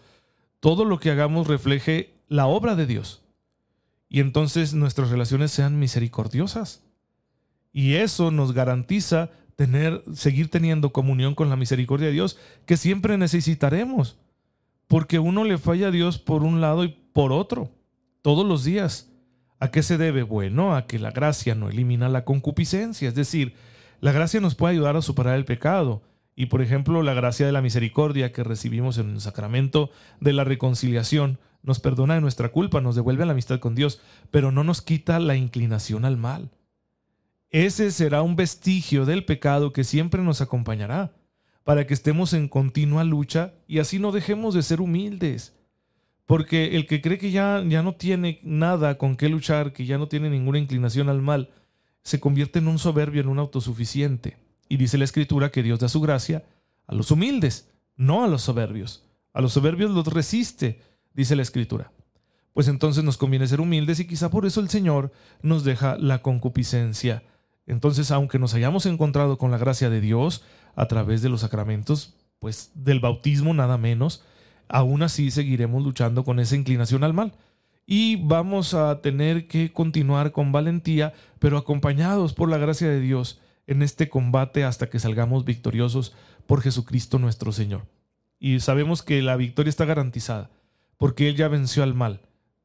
todo 0.60 0.86
lo 0.86 1.00
que 1.00 1.12
hagamos 1.12 1.48
refleje 1.48 2.14
la 2.28 2.48
obra 2.48 2.76
de 2.76 2.86
Dios. 2.86 3.22
Y 4.08 4.22
entonces 4.22 4.74
nuestras 4.74 5.10
relaciones 5.10 5.52
sean 5.52 5.78
misericordiosas. 5.80 6.82
Y 7.72 7.96
eso 7.96 8.32
nos 8.32 8.54
garantiza 8.54 9.30
tener 9.60 10.04
seguir 10.13 10.50
teniendo 10.50 10.94
comunión 10.94 11.36
con 11.36 11.50
la 11.50 11.58
misericordia 11.58 12.08
de 12.08 12.13
Dios 12.13 12.38
que 12.66 12.78
siempre 12.78 13.18
necesitaremos. 13.18 14.18
Porque 14.88 15.20
uno 15.20 15.44
le 15.44 15.58
falla 15.58 15.89
a 15.89 15.92
Dios 15.92 16.18
por 16.18 16.44
un 16.44 16.62
lado 16.62 16.86
y 16.86 16.98
por 17.12 17.34
otro, 17.34 17.70
todos 18.22 18.48
los 18.48 18.63
días. 18.63 19.12
¿A 19.60 19.70
qué 19.70 19.84
se 19.84 19.98
debe? 19.98 20.24
Bueno, 20.24 20.78
a 20.78 20.88
que 20.88 20.98
la 20.98 21.12
gracia 21.12 21.56
no 21.56 21.68
elimina 21.68 22.08
la 22.08 22.24
concupiscencia, 22.24 23.10
es 23.10 23.16
decir, 23.16 23.54
la 24.00 24.13
gracia 24.13 24.39
nos 24.39 24.56
puede 24.56 24.75
ayudar 24.75 24.96
a 24.96 25.01
superar 25.01 25.36
el 25.36 25.44
pecado. 25.44 26.04
Y 26.38 26.46
por 26.46 26.62
ejemplo, 26.62 27.04
la 27.04 27.13
gracia 27.13 27.46
de 27.46 27.51
la 27.51 27.62
misericordia 27.62 28.32
que 28.32 28.46
recibimos 28.46 28.98
en 28.98 29.10
el 29.10 29.20
sacramento 29.20 29.89
de 30.22 30.32
la 30.32 30.46
reconciliación 30.46 31.38
nos 31.63 31.82
perdona 31.82 32.13
de 32.13 32.22
nuestra 32.22 32.48
culpa, 32.48 32.80
nos 32.80 32.96
devuelve 32.96 33.24
a 33.24 33.25
la 33.25 33.34
amistad 33.34 33.60
con 33.60 33.75
Dios, 33.75 34.00
pero 34.32 34.54
no 34.54 34.63
nos 34.63 34.82
quita 34.82 35.20
la 35.20 35.36
inclinación 35.36 36.06
al 36.06 36.16
mal. 36.16 36.50
Ese 37.51 37.89
será 37.91 38.22
un 38.22 38.36
vestigio 38.36 39.06
del 39.06 39.25
pecado 39.25 39.74
que 39.74 39.84
siempre 39.84 40.22
nos 40.22 40.41
acompañará. 40.41 41.13
para 41.63 41.86
que 41.86 41.94
estemos 41.94 42.34
en 42.34 42.48
continua 42.48 43.03
lucha 43.03 43.53
y 43.68 43.77
así 43.77 44.00
no 44.00 44.12
dejemos 44.12 44.56
de 44.56 44.63
ser 44.63 44.82
humildes. 44.82 45.53
Porque 46.25 46.75
el 46.75 46.88
que 46.88 47.00
cree 47.00 47.20
que 47.20 47.29
ya, 47.29 47.63
ya 47.68 47.84
no 47.84 47.94
tiene 47.94 48.39
nada 48.41 48.98
con 48.98 49.15
qué 49.15 49.29
luchar, 49.29 49.72
que 49.72 49.86
ya 49.86 50.00
no 50.00 50.08
tiene 50.08 50.32
ninguna 50.32 50.58
inclinación 50.58 51.10
al 51.10 51.22
mal, 51.22 51.51
se 52.01 52.20
convierte 52.20 52.58
en 52.58 52.70
un 52.70 52.79
soberbio, 52.79 53.22
en 53.22 53.27
un 53.27 53.38
autosuficiente. 53.38 54.38
Y 54.68 54.77
dice 54.77 54.98
la 54.98 55.03
Escritura 55.03 55.51
que 55.51 55.62
Dios 55.62 55.79
da 55.79 55.89
su 55.89 56.01
gracia 56.01 56.44
a 56.88 56.96
los 56.96 57.12
humildes, 57.12 57.70
no 57.96 58.24
a 58.24 58.27
los 58.27 58.41
soberbios. 58.41 59.03
A 59.34 59.41
los 59.41 59.53
soberbios 59.53 59.91
los 59.91 60.08
resiste, 60.08 60.82
dice 61.13 61.36
la 61.36 61.44
Escritura. 61.44 61.91
Pues 62.53 62.68
entonces 62.68 63.03
nos 63.03 63.18
conviene 63.18 63.48
ser 63.48 63.62
humildes 63.62 64.00
y 64.00 64.08
quizá 64.08 64.32
por 64.32 64.48
eso 64.48 64.60
el 64.60 64.70
Señor 64.70 65.12
nos 65.44 65.63
deja 65.63 65.98
la 65.98 66.24
concupiscencia. 66.24 67.22
Entonces, 67.70 68.10
aunque 68.10 68.40
nos 68.40 68.56
hayamos 68.56 68.88
encontrado 68.88 69.38
con 69.38 69.52
la 69.52 69.60
gracia 69.60 69.92
de 69.92 70.02
Dios 70.02 70.44
a 70.76 70.88
través 70.88 71.22
de 71.22 71.30
los 71.30 71.42
sacramentos, 71.42 72.16
pues 72.40 72.72
del 72.74 73.00
bautismo 73.00 73.54
nada 73.54 73.78
menos, 73.78 74.24
aún 74.68 75.04
así 75.04 75.30
seguiremos 75.30 75.84
luchando 75.84 76.24
con 76.24 76.40
esa 76.40 76.56
inclinación 76.56 77.04
al 77.04 77.14
mal. 77.14 77.34
Y 77.86 78.16
vamos 78.16 78.74
a 78.74 79.02
tener 79.02 79.48
que 79.48 79.72
continuar 79.72 80.32
con 80.32 80.52
valentía, 80.52 81.14
pero 81.38 81.58
acompañados 81.58 82.34
por 82.34 82.50
la 82.50 82.58
gracia 82.58 82.90
de 82.90 83.00
Dios 83.00 83.40
en 83.68 83.84
este 83.84 84.10
combate 84.10 84.64
hasta 84.64 84.90
que 84.90 84.98
salgamos 84.98 85.46
victoriosos 85.46 86.16
por 86.48 86.62
Jesucristo 86.62 87.20
nuestro 87.20 87.52
Señor. 87.52 87.86
Y 88.40 88.62
sabemos 88.62 89.04
que 89.04 89.22
la 89.22 89.36
victoria 89.36 89.70
está 89.70 89.86
garantizada, 89.86 90.50
porque 90.98 91.30
Él 91.30 91.36
ya 91.36 91.48
venció 91.50 91.84
al 91.84 91.94
mal. 91.94 92.22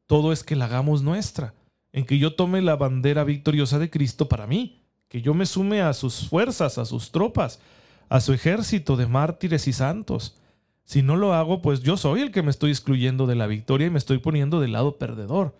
Todo 0.06 0.32
es 0.32 0.44
que 0.44 0.56
la 0.56 0.64
hagamos 0.64 1.02
nuestra, 1.02 1.52
en 1.92 2.06
que 2.06 2.18
yo 2.18 2.34
tome 2.36 2.62
la 2.62 2.76
bandera 2.76 3.22
victoriosa 3.24 3.78
de 3.78 3.90
Cristo 3.90 4.30
para 4.30 4.46
mí, 4.46 4.83
que 5.08 5.22
yo 5.22 5.34
me 5.34 5.46
sume 5.46 5.80
a 5.80 5.92
sus 5.92 6.28
fuerzas, 6.28 6.78
a 6.78 6.84
sus 6.84 7.10
tropas, 7.12 7.60
a 8.08 8.20
su 8.20 8.32
ejército 8.32 8.96
de 8.96 9.06
mártires 9.06 9.68
y 9.68 9.72
santos. 9.72 10.36
Si 10.84 11.02
no 11.02 11.16
lo 11.16 11.34
hago, 11.34 11.62
pues 11.62 11.82
yo 11.82 11.96
soy 11.96 12.20
el 12.20 12.30
que 12.30 12.42
me 12.42 12.50
estoy 12.50 12.70
excluyendo 12.70 13.26
de 13.26 13.34
la 13.34 13.46
victoria 13.46 13.86
y 13.86 13.90
me 13.90 13.98
estoy 13.98 14.18
poniendo 14.18 14.60
del 14.60 14.72
lado 14.72 14.98
perdedor 14.98 15.54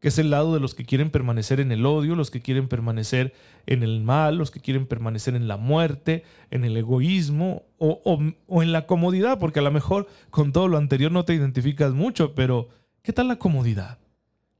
que 0.00 0.08
es 0.08 0.18
el 0.18 0.30
lado 0.30 0.52
de 0.52 0.60
los 0.60 0.74
que 0.74 0.84
quieren 0.84 1.10
permanecer 1.10 1.60
en 1.60 1.72
el 1.72 1.86
odio, 1.86 2.14
los 2.14 2.30
que 2.30 2.42
quieren 2.42 2.68
permanecer 2.68 3.32
en 3.66 3.82
el 3.82 4.02
mal, 4.02 4.36
los 4.36 4.50
que 4.50 4.60
quieren 4.60 4.86
permanecer 4.86 5.34
en 5.34 5.48
la 5.48 5.56
muerte, 5.56 6.22
en 6.50 6.64
el 6.64 6.76
egoísmo 6.76 7.64
o, 7.78 8.20
en 8.62 8.72
la 8.72 8.86
comodidad, 8.86 9.38
porque 9.38 9.60
a 9.60 9.62
lo 9.62 9.70
mejor 9.70 10.06
con 10.30 10.52
todo 10.52 10.68
lo 10.68 10.76
anterior 10.76 11.12
no 11.12 11.24
te 11.24 11.34
identificas 11.34 11.94
mucho, 11.94 12.34
pero 12.34 12.68
¿qué 13.02 13.12
tal 13.12 13.28
la 13.28 13.38
comodidad? 13.38 13.98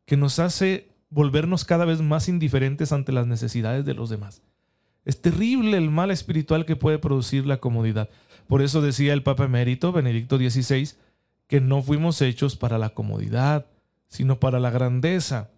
Que 0.06 0.16
nos 0.16 0.38
hace 0.38 0.88
volvernos 1.10 1.64
cada 1.64 1.84
vez 1.84 2.00
más 2.00 2.28
indiferentes 2.28 2.92
ante 2.92 3.12
las 3.12 3.26
necesidades 3.26 3.84
de 3.84 3.94
los 3.94 4.10
demás. 4.10 4.42
Es 5.04 5.20
terrible 5.22 5.76
el 5.76 5.90
mal 5.90 6.10
espiritual 6.10 6.66
que 6.66 6.76
puede 6.76 6.98
producir 6.98 7.46
la 7.46 7.58
comodidad. 7.58 8.10
Por 8.48 8.62
eso 8.62 8.82
decía 8.82 9.12
el 9.12 9.22
Papa 9.22 9.44
Emérito 9.44 9.92
Benedicto 9.92 10.36
XVI 10.36 10.90
que 11.46 11.60
no 11.60 11.82
fuimos 11.82 12.20
hechos 12.22 12.56
para 12.56 12.78
la 12.78 12.90
comodidad, 12.90 13.66
sino 14.08 14.40
para 14.40 14.58
la 14.58 14.70
grandeza. 14.70 15.50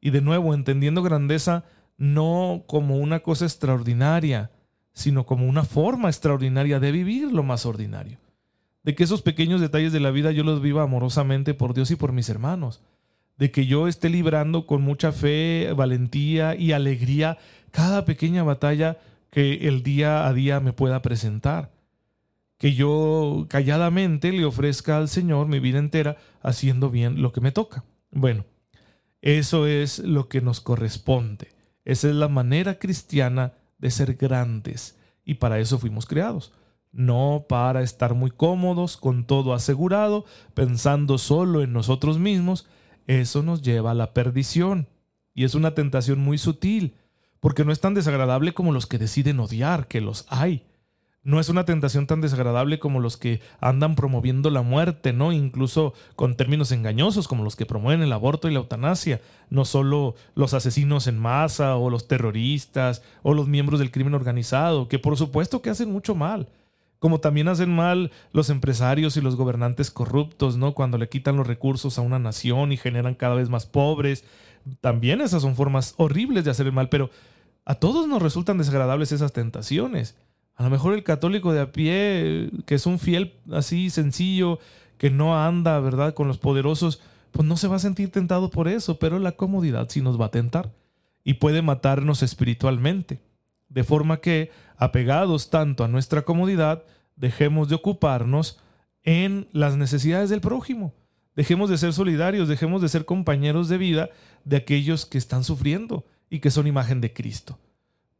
Y 0.00 0.10
de 0.10 0.20
nuevo, 0.20 0.52
entendiendo 0.52 1.02
grandeza 1.02 1.64
no 1.96 2.64
como 2.66 2.96
una 2.96 3.20
cosa 3.20 3.44
extraordinaria, 3.44 4.50
sino 4.92 5.24
como 5.24 5.46
una 5.46 5.64
forma 5.64 6.08
extraordinaria 6.08 6.80
de 6.80 6.92
vivir 6.92 7.32
lo 7.32 7.42
más 7.42 7.64
ordinario. 7.64 8.18
De 8.82 8.94
que 8.94 9.04
esos 9.04 9.22
pequeños 9.22 9.60
detalles 9.60 9.92
de 9.92 10.00
la 10.00 10.10
vida 10.10 10.32
yo 10.32 10.42
los 10.42 10.60
viva 10.60 10.82
amorosamente 10.82 11.54
por 11.54 11.72
Dios 11.72 11.90
y 11.90 11.96
por 11.96 12.12
mis 12.12 12.28
hermanos. 12.28 12.82
De 13.36 13.50
que 13.50 13.66
yo 13.66 13.88
esté 13.88 14.08
librando 14.08 14.66
con 14.66 14.82
mucha 14.82 15.12
fe, 15.12 15.72
valentía 15.76 16.54
y 16.54 16.72
alegría 16.72 17.38
cada 17.70 18.04
pequeña 18.04 18.42
batalla 18.42 18.98
que 19.30 19.68
el 19.68 19.82
día 19.82 20.26
a 20.26 20.32
día 20.32 20.60
me 20.60 20.72
pueda 20.72 21.02
presentar 21.02 21.70
que 22.62 22.74
yo 22.74 23.46
calladamente 23.48 24.30
le 24.30 24.44
ofrezca 24.44 24.96
al 24.96 25.08
Señor 25.08 25.48
mi 25.48 25.58
vida 25.58 25.80
entera 25.80 26.16
haciendo 26.42 26.90
bien 26.90 27.20
lo 27.20 27.32
que 27.32 27.40
me 27.40 27.50
toca. 27.50 27.84
Bueno, 28.12 28.44
eso 29.20 29.66
es 29.66 29.98
lo 29.98 30.28
que 30.28 30.40
nos 30.40 30.60
corresponde. 30.60 31.48
Esa 31.84 32.08
es 32.08 32.14
la 32.14 32.28
manera 32.28 32.78
cristiana 32.78 33.54
de 33.78 33.90
ser 33.90 34.14
grandes 34.14 34.96
y 35.24 35.34
para 35.34 35.58
eso 35.58 35.80
fuimos 35.80 36.06
creados. 36.06 36.52
No 36.92 37.46
para 37.48 37.82
estar 37.82 38.14
muy 38.14 38.30
cómodos, 38.30 38.96
con 38.96 39.24
todo 39.24 39.54
asegurado, 39.54 40.24
pensando 40.54 41.18
solo 41.18 41.64
en 41.64 41.72
nosotros 41.72 42.20
mismos. 42.20 42.68
Eso 43.06 43.42
nos 43.42 43.62
lleva 43.62 43.92
a 43.92 43.94
la 43.94 44.12
perdición. 44.14 44.88
Y 45.34 45.44
es 45.44 45.54
una 45.54 45.74
tentación 45.74 46.20
muy 46.20 46.38
sutil, 46.38 46.94
porque 47.40 47.64
no 47.64 47.72
es 47.72 47.80
tan 47.80 47.94
desagradable 47.94 48.54
como 48.54 48.72
los 48.72 48.86
que 48.86 48.98
deciden 48.98 49.40
odiar, 49.40 49.88
que 49.88 50.00
los 50.00 50.26
hay 50.28 50.64
no 51.24 51.38
es 51.38 51.48
una 51.48 51.64
tentación 51.64 52.06
tan 52.06 52.20
desagradable 52.20 52.78
como 52.80 52.98
los 52.98 53.16
que 53.16 53.40
andan 53.60 53.94
promoviendo 53.94 54.50
la 54.50 54.62
muerte, 54.62 55.12
¿no? 55.12 55.32
Incluso 55.32 55.94
con 56.16 56.36
términos 56.36 56.72
engañosos 56.72 57.28
como 57.28 57.44
los 57.44 57.54
que 57.54 57.66
promueven 57.66 58.02
el 58.02 58.12
aborto 58.12 58.48
y 58.48 58.52
la 58.52 58.58
eutanasia, 58.58 59.20
no 59.48 59.64
solo 59.64 60.16
los 60.34 60.52
asesinos 60.52 61.06
en 61.06 61.18
masa 61.18 61.76
o 61.76 61.90
los 61.90 62.08
terroristas 62.08 63.02
o 63.22 63.34
los 63.34 63.46
miembros 63.46 63.78
del 63.78 63.92
crimen 63.92 64.14
organizado, 64.14 64.88
que 64.88 64.98
por 64.98 65.16
supuesto 65.16 65.62
que 65.62 65.70
hacen 65.70 65.92
mucho 65.92 66.16
mal, 66.16 66.48
como 67.02 67.18
también 67.18 67.48
hacen 67.48 67.74
mal 67.74 68.12
los 68.32 68.48
empresarios 68.48 69.16
y 69.16 69.20
los 69.20 69.34
gobernantes 69.34 69.90
corruptos, 69.90 70.56
¿no? 70.56 70.72
Cuando 70.72 70.98
le 70.98 71.08
quitan 71.08 71.36
los 71.36 71.48
recursos 71.48 71.98
a 71.98 72.00
una 72.00 72.20
nación 72.20 72.70
y 72.70 72.76
generan 72.76 73.16
cada 73.16 73.34
vez 73.34 73.48
más 73.48 73.66
pobres, 73.66 74.24
también 74.80 75.20
esas 75.20 75.42
son 75.42 75.56
formas 75.56 75.94
horribles 75.96 76.44
de 76.44 76.52
hacer 76.52 76.66
el 76.66 76.72
mal, 76.72 76.88
pero 76.90 77.10
a 77.64 77.74
todos 77.74 78.06
nos 78.06 78.22
resultan 78.22 78.56
desagradables 78.56 79.10
esas 79.10 79.32
tentaciones. 79.32 80.14
A 80.54 80.62
lo 80.62 80.70
mejor 80.70 80.94
el 80.94 81.02
católico 81.02 81.52
de 81.52 81.62
a 81.62 81.72
pie, 81.72 82.50
que 82.66 82.76
es 82.76 82.86
un 82.86 83.00
fiel 83.00 83.34
así 83.50 83.90
sencillo, 83.90 84.60
que 84.96 85.10
no 85.10 85.36
anda, 85.36 85.80
¿verdad?, 85.80 86.14
con 86.14 86.28
los 86.28 86.38
poderosos, 86.38 87.00
pues 87.32 87.48
no 87.48 87.56
se 87.56 87.66
va 87.66 87.74
a 87.74 87.80
sentir 87.80 88.12
tentado 88.12 88.48
por 88.48 88.68
eso, 88.68 89.00
pero 89.00 89.18
la 89.18 89.32
comodidad 89.32 89.88
sí 89.88 90.02
nos 90.02 90.20
va 90.20 90.26
a 90.26 90.30
tentar 90.30 90.70
y 91.24 91.34
puede 91.34 91.62
matarnos 91.62 92.22
espiritualmente. 92.22 93.18
De 93.72 93.84
forma 93.84 94.20
que, 94.20 94.50
apegados 94.76 95.50
tanto 95.50 95.84
a 95.84 95.88
nuestra 95.88 96.22
comodidad, 96.22 96.84
dejemos 97.16 97.68
de 97.68 97.76
ocuparnos 97.76 98.60
en 99.02 99.48
las 99.52 99.76
necesidades 99.76 100.30
del 100.30 100.40
prójimo. 100.40 100.94
Dejemos 101.34 101.70
de 101.70 101.78
ser 101.78 101.92
solidarios, 101.92 102.48
dejemos 102.48 102.82
de 102.82 102.88
ser 102.88 103.04
compañeros 103.04 103.68
de 103.68 103.78
vida 103.78 104.10
de 104.44 104.56
aquellos 104.56 105.06
que 105.06 105.18
están 105.18 105.44
sufriendo 105.44 106.04
y 106.28 106.40
que 106.40 106.50
son 106.50 106.66
imagen 106.66 107.00
de 107.00 107.12
Cristo 107.12 107.58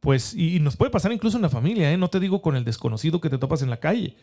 pues, 0.03 0.33
y, 0.35 0.59
nos 0.59 0.75
puede 0.75 0.91
pasar 0.91 1.13
incluso 1.13 1.37
en 1.37 1.43
la 1.43 1.49
familia, 1.49 1.89
¿eh? 1.89 1.95
no 1.95 2.09
te 2.09 2.19
digo 2.19 2.41
con 2.41 2.57
el 2.57 2.65
desconocido 2.65 3.21
que 3.21 3.29
te 3.29 3.37
topas 3.37 3.61
en 3.61 3.69
la 3.69 3.79
calle 3.79 4.17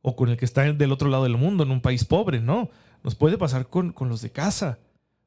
o 0.00 0.16
con 0.16 0.30
el 0.30 0.38
que 0.38 0.46
está 0.46 0.72
del 0.72 0.92
otro 0.92 1.10
lado 1.10 1.24
del 1.24 1.36
mundo, 1.36 1.62
en 1.62 1.70
un 1.70 1.82
país 1.82 2.06
pobre, 2.06 2.40
no, 2.40 2.70
nos 3.04 3.14
puede 3.14 3.36
pasar 3.36 3.66
con, 3.68 3.92
con 3.92 4.08
los 4.08 4.22
de 4.22 4.30
casa. 4.30 4.78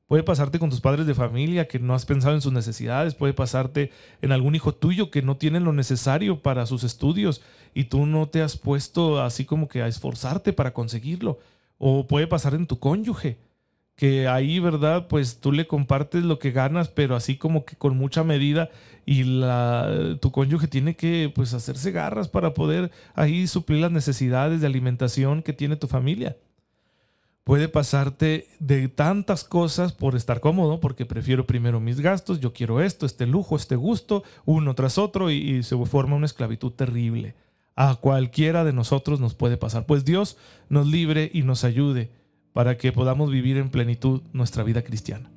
Puede 0.09 0.23
pasarte 0.23 0.57
con 0.57 0.71
tus 0.71 0.81
padres 0.81 1.05
de 1.05 1.13
familia 1.13 1.67
que 1.67 1.77
no 1.77 1.93
has 1.93 2.07
pensado 2.07 2.33
en 2.33 2.41
sus 2.41 2.51
necesidades. 2.51 3.13
Puede 3.13 3.33
pasarte 3.33 3.91
en 4.23 4.31
algún 4.31 4.55
hijo 4.55 4.73
tuyo 4.73 5.11
que 5.11 5.21
no 5.21 5.37
tiene 5.37 5.59
lo 5.59 5.71
necesario 5.71 6.41
para 6.41 6.65
sus 6.65 6.83
estudios 6.83 7.43
y 7.75 7.83
tú 7.83 8.07
no 8.07 8.27
te 8.27 8.41
has 8.41 8.57
puesto 8.57 9.21
así 9.21 9.45
como 9.45 9.67
que 9.67 9.83
a 9.83 9.87
esforzarte 9.87 10.51
para 10.51 10.73
conseguirlo. 10.73 11.37
O 11.77 12.07
puede 12.07 12.25
pasar 12.25 12.55
en 12.55 12.65
tu 12.65 12.79
cónyuge 12.79 13.37
que 13.95 14.27
ahí, 14.27 14.57
¿verdad? 14.57 15.07
Pues 15.09 15.41
tú 15.41 15.51
le 15.51 15.67
compartes 15.67 16.23
lo 16.23 16.39
que 16.39 16.49
ganas, 16.49 16.89
pero 16.89 17.15
así 17.15 17.37
como 17.37 17.63
que 17.63 17.75
con 17.75 17.95
mucha 17.95 18.23
medida 18.23 18.71
y 19.05 19.41
tu 20.19 20.31
cónyuge 20.31 20.67
tiene 20.67 20.95
que 20.95 21.31
pues 21.35 21.53
hacerse 21.53 21.91
garras 21.91 22.29
para 22.29 22.55
poder 22.55 22.89
ahí 23.13 23.45
suplir 23.45 23.81
las 23.81 23.91
necesidades 23.91 24.59
de 24.59 24.65
alimentación 24.65 25.43
que 25.43 25.53
tiene 25.53 25.75
tu 25.75 25.85
familia. 25.87 26.35
Puede 27.49 27.67
pasarte 27.67 28.47
de 28.59 28.89
tantas 28.89 29.43
cosas 29.43 29.91
por 29.91 30.15
estar 30.15 30.39
cómodo, 30.39 30.79
porque 30.79 31.07
prefiero 31.07 31.47
primero 31.47 31.79
mis 31.79 31.99
gastos, 31.99 32.39
yo 32.39 32.53
quiero 32.53 32.79
esto, 32.79 33.07
este 33.07 33.25
lujo, 33.25 33.55
este 33.55 33.75
gusto, 33.75 34.21
uno 34.45 34.75
tras 34.75 34.99
otro, 34.99 35.31
y, 35.31 35.63
se 35.63 35.75
forma 35.87 36.15
una 36.15 36.27
esclavitud 36.27 36.73
terrible. 36.73 37.33
A 37.75 37.95
cualquiera 37.95 38.63
de 38.63 38.71
nosotros 38.71 39.19
nos 39.19 39.33
puede 39.33 39.57
pasar, 39.57 39.87
pues 39.87 40.05
Dios 40.05 40.37
nos 40.69 40.85
libre 40.85 41.31
y 41.33 41.41
nos 41.41 41.63
ayude 41.63 42.11
para 42.53 42.77
que 42.77 42.91
podamos 42.91 43.31
vivir 43.31 43.57
en 43.57 43.71
plenitud 43.71 44.21
nuestra 44.31 44.61
vida 44.61 44.83
cristiana. 44.83 45.31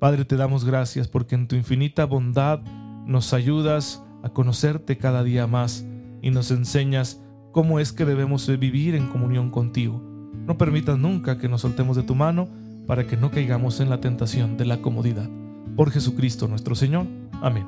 Padre, 0.00 0.24
te 0.24 0.34
damos 0.34 0.64
gracias 0.64 1.06
porque 1.06 1.36
en 1.36 1.46
tu 1.46 1.54
infinita 1.54 2.04
bondad 2.04 2.62
nos 3.06 3.32
ayudas 3.32 4.02
a 4.24 4.30
conocerte 4.30 4.98
cada 4.98 5.22
día 5.22 5.46
más 5.46 5.86
y 6.20 6.32
nos 6.32 6.50
enseñas 6.50 7.22
cómo 7.52 7.78
es 7.78 7.92
que 7.92 8.04
debemos 8.04 8.48
vivir 8.58 8.96
en 8.96 9.06
comunión 9.06 9.52
contigo. 9.52 10.07
No 10.48 10.56
permitas 10.56 10.98
nunca 10.98 11.36
que 11.36 11.46
nos 11.46 11.60
soltemos 11.60 11.94
de 11.94 12.02
tu 12.02 12.14
mano 12.14 12.48
para 12.86 13.06
que 13.06 13.18
no 13.18 13.30
caigamos 13.30 13.80
en 13.80 13.90
la 13.90 14.00
tentación 14.00 14.56
de 14.56 14.64
la 14.64 14.78
comodidad. 14.78 15.28
Por 15.76 15.90
Jesucristo 15.90 16.48
nuestro 16.48 16.74
Señor. 16.74 17.04
Amén. 17.42 17.66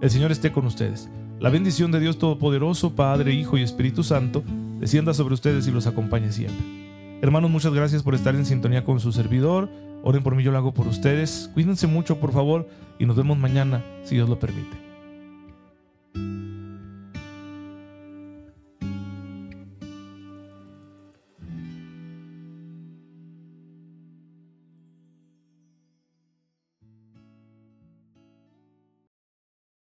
El 0.00 0.10
Señor 0.10 0.30
esté 0.30 0.52
con 0.52 0.64
ustedes. 0.64 1.10
La 1.40 1.50
bendición 1.50 1.90
de 1.90 1.98
Dios 1.98 2.18
Todopoderoso, 2.18 2.94
Padre, 2.94 3.34
Hijo 3.34 3.58
y 3.58 3.62
Espíritu 3.62 4.04
Santo, 4.04 4.44
descienda 4.78 5.12
sobre 5.12 5.34
ustedes 5.34 5.66
y 5.66 5.72
los 5.72 5.88
acompañe 5.88 6.30
siempre. 6.30 7.18
Hermanos, 7.20 7.50
muchas 7.50 7.74
gracias 7.74 8.04
por 8.04 8.14
estar 8.14 8.36
en 8.36 8.46
sintonía 8.46 8.84
con 8.84 9.00
su 9.00 9.10
servidor. 9.10 9.68
Oren 10.04 10.22
por 10.22 10.36
mí, 10.36 10.44
yo 10.44 10.52
lo 10.52 10.58
hago 10.58 10.72
por 10.72 10.86
ustedes. 10.86 11.50
Cuídense 11.52 11.88
mucho, 11.88 12.20
por 12.20 12.30
favor, 12.30 12.68
y 13.00 13.06
nos 13.06 13.16
vemos 13.16 13.38
mañana, 13.38 13.84
si 14.04 14.14
Dios 14.14 14.28
lo 14.28 14.38
permite. 14.38 14.89